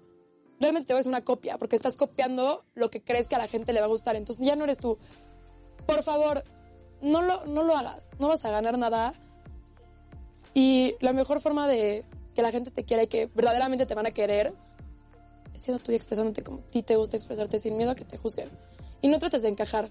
realmente 0.60 0.94
te 0.94 1.08
una 1.08 1.24
copia, 1.24 1.58
porque 1.58 1.76
estás 1.76 1.96
copiando 1.96 2.64
lo 2.74 2.90
que 2.90 3.02
crees 3.02 3.28
que 3.28 3.36
a 3.36 3.38
la 3.38 3.48
gente 3.48 3.72
le 3.72 3.80
va 3.80 3.86
a 3.86 3.88
gustar. 3.88 4.16
Entonces 4.16 4.44
ya 4.44 4.56
no 4.56 4.64
eres 4.64 4.78
tú. 4.78 4.98
Por 5.86 6.02
favor, 6.02 6.44
no 7.00 7.22
lo, 7.22 7.44
no 7.46 7.62
lo 7.62 7.76
hagas. 7.76 8.10
No 8.18 8.28
vas 8.28 8.44
a 8.44 8.50
ganar 8.50 8.78
nada. 8.78 9.14
Y 10.52 10.94
la 11.00 11.12
mejor 11.12 11.40
forma 11.40 11.68
de 11.68 12.04
que 12.34 12.42
la 12.42 12.50
gente 12.50 12.70
te 12.70 12.84
quiera 12.84 13.04
y 13.04 13.06
que 13.06 13.26
verdaderamente 13.34 13.86
te 13.86 13.94
van 13.94 14.06
a 14.06 14.10
querer 14.10 14.54
siendo 15.64 15.82
tú 15.82 15.92
y 15.92 15.94
expresándote 15.94 16.42
como 16.42 16.58
a 16.58 16.70
ti 16.70 16.82
te 16.82 16.96
gusta 16.96 17.16
expresarte 17.16 17.58
sin 17.58 17.76
miedo 17.76 17.90
a 17.90 17.94
que 17.94 18.04
te 18.04 18.18
juzguen. 18.18 18.50
Y 19.00 19.08
no 19.08 19.18
trates 19.18 19.42
de 19.42 19.48
encajar. 19.48 19.88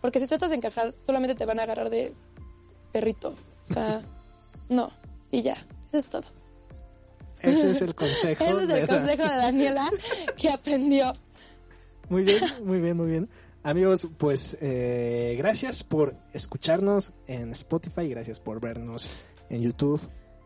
Porque 0.00 0.20
si 0.20 0.26
tratas 0.26 0.50
de 0.50 0.56
encajar, 0.56 0.92
solamente 0.92 1.34
te 1.34 1.46
van 1.46 1.60
a 1.60 1.62
agarrar 1.62 1.90
de 1.90 2.12
perrito. 2.92 3.34
O 3.68 3.72
sea, 3.72 4.02
no. 4.68 4.90
Y 5.30 5.42
ya. 5.42 5.66
Eso 5.88 5.98
es 5.98 6.06
todo. 6.06 6.24
Ese 7.40 7.70
es 7.70 7.82
el 7.82 7.94
consejo. 7.94 8.44
Ese 8.44 8.64
es 8.64 8.70
el 8.70 8.88
consejo 8.88 9.22
de 9.22 9.36
Daniela 9.36 9.90
que 10.36 10.50
aprendió. 10.50 11.12
Muy 12.08 12.24
bien, 12.24 12.42
muy 12.64 12.80
bien, 12.80 12.96
muy 12.96 13.06
bien. 13.06 13.28
Amigos, 13.62 14.08
pues 14.18 14.56
eh, 14.60 15.36
gracias 15.38 15.84
por 15.84 16.16
escucharnos 16.32 17.12
en 17.28 17.52
Spotify, 17.52 18.08
gracias 18.08 18.40
por 18.40 18.60
vernos 18.60 19.24
en 19.50 19.62
YouTube. 19.62 20.00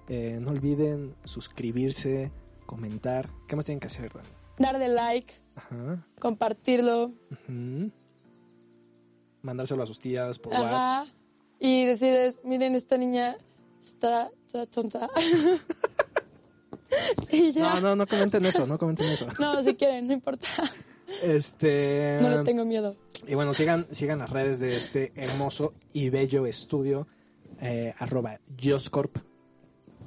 Eh, 0.08 0.38
no 0.40 0.50
olviden 0.50 1.14
suscribirse, 1.24 2.30
comentar. 2.66 3.30
¿Qué 3.48 3.56
más 3.56 3.64
tienen 3.64 3.80
que 3.80 3.86
hacer, 3.86 4.12
Dani? 4.12 4.35
Darle 4.58 4.88
like, 4.88 5.34
Ajá. 5.54 6.06
compartirlo. 6.18 7.12
ujú. 7.30 7.90
Mandárselo 9.42 9.82
a 9.82 9.86
sus 9.86 10.00
tías 10.00 10.38
por 10.38 10.54
Ajá. 10.54 10.62
WhatsApp. 10.62 11.14
Y 11.58 11.86
decirles, 11.86 12.40
miren, 12.44 12.74
esta 12.74 12.98
niña 12.98 13.36
está, 13.80 14.30
está 14.46 14.66
tonta. 14.66 15.08
y 17.30 17.52
ya. 17.52 17.74
No, 17.74 17.80
no, 17.80 17.96
no 17.96 18.06
comenten 18.06 18.44
eso, 18.44 18.66
no 18.66 18.78
comenten 18.78 19.06
eso. 19.06 19.26
No, 19.38 19.62
si 19.62 19.74
quieren, 19.74 20.06
no 20.06 20.12
importa. 20.12 20.46
Este. 21.22 22.18
No 22.20 22.30
le 22.30 22.44
tengo 22.44 22.64
miedo. 22.64 22.96
Y 23.26 23.34
bueno, 23.34 23.54
sigan, 23.54 23.86
sigan 23.90 24.18
las 24.18 24.30
redes 24.30 24.58
de 24.58 24.76
este 24.76 25.12
hermoso 25.14 25.74
y 25.92 26.10
bello 26.10 26.46
estudio, 26.46 27.06
eh, 27.60 27.94
arroba 27.98 28.40
Joscorp. 28.62 29.16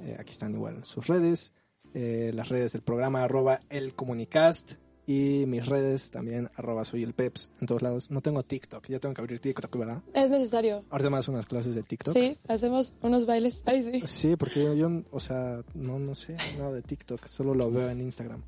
Eh, 0.03 0.15
aquí 0.19 0.31
están 0.31 0.53
igual 0.53 0.85
sus 0.85 1.07
redes, 1.07 1.53
eh, 1.93 2.31
las 2.33 2.49
redes 2.49 2.73
del 2.73 2.81
programa, 2.81 3.23
arroba 3.23 3.59
el 3.69 3.93
comunicast 3.95 4.73
Y 5.07 5.45
mis 5.47 5.65
redes 5.65 6.11
también, 6.11 6.51
arroba 6.55 6.85
soy 6.85 7.01
el 7.01 7.13
Peps, 7.13 7.51
en 7.59 7.65
todos 7.65 7.81
lados. 7.81 8.11
No 8.11 8.21
tengo 8.21 8.43
TikTok, 8.43 8.85
ya 8.87 8.99
tengo 8.99 9.15
que 9.15 9.21
abrir 9.21 9.39
TikTok, 9.39 9.75
¿verdad? 9.75 10.03
Es 10.13 10.29
necesario. 10.29 10.83
Ahorita 10.91 11.09
más 11.09 11.27
unas 11.27 11.47
clases 11.47 11.73
de 11.73 11.81
TikTok. 11.81 12.13
Sí, 12.13 12.37
hacemos 12.47 12.93
unos 13.01 13.25
bailes. 13.25 13.63
Ay, 13.65 13.81
sí. 13.83 14.07
Sí, 14.07 14.35
porque 14.35 14.77
yo, 14.77 14.87
o 15.09 15.19
sea, 15.19 15.63
no, 15.73 15.97
no 15.97 16.13
sé 16.13 16.35
nada 16.59 16.71
de 16.73 16.83
TikTok, 16.83 17.27
solo 17.27 17.55
lo 17.55 17.71
veo 17.71 17.89
en 17.89 18.01
Instagram. 18.01 18.43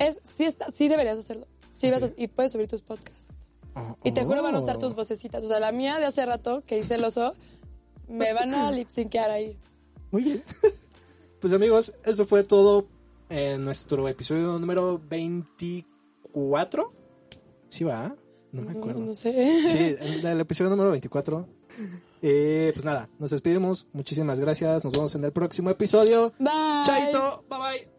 Es, 0.00 0.18
sí, 0.34 0.44
está, 0.44 0.72
sí 0.72 0.88
deberías 0.88 1.18
hacerlo. 1.18 1.46
Sí, 1.72 1.88
vas 1.90 2.02
a- 2.02 2.12
y 2.16 2.26
puedes 2.26 2.50
subir 2.50 2.66
tus 2.66 2.82
podcasts. 2.82 3.20
Oh, 3.76 3.96
Y 4.02 4.10
te 4.12 4.24
juro 4.24 4.42
van 4.42 4.56
a 4.56 4.58
usar 4.58 4.76
oh. 4.76 4.80
tus 4.80 4.94
vocecitas. 4.94 5.44
O 5.44 5.48
sea, 5.48 5.60
la 5.60 5.70
mía 5.70 6.00
de 6.00 6.06
hace 6.06 6.26
rato, 6.26 6.62
que 6.66 6.78
hice 6.78 6.96
el 6.96 7.04
oso, 7.04 7.34
me 8.08 8.32
van 8.32 8.54
a 8.54 8.70
lip 8.72 8.88
syncear 8.88 9.30
ahí. 9.30 9.56
Muy 10.10 10.22
bien. 10.24 10.42
pues 11.44 11.52
amigos, 11.52 11.94
eso 12.06 12.24
fue 12.24 12.42
todo 12.42 12.88
en 13.28 13.62
nuestro 13.66 14.08
episodio 14.08 14.58
número 14.58 14.98
24. 15.10 16.90
¿Sí 17.68 17.84
va? 17.84 18.16
No 18.50 18.62
me 18.62 18.70
acuerdo. 18.70 19.00
No, 19.00 19.06
no 19.08 19.14
sé. 19.14 19.60
Sí, 19.62 19.94
el, 20.00 20.24
el 20.24 20.40
episodio 20.40 20.70
número 20.70 20.90
24. 20.92 21.46
Eh, 22.22 22.70
pues 22.72 22.82
nada, 22.82 23.10
nos 23.18 23.28
despedimos. 23.28 23.86
Muchísimas 23.92 24.40
gracias. 24.40 24.84
Nos 24.84 24.94
vemos 24.94 25.14
en 25.16 25.24
el 25.24 25.32
próximo 25.32 25.68
episodio. 25.68 26.32
Bye. 26.38 26.48
Chaito. 26.86 27.44
Bye 27.50 27.58
bye. 27.58 27.93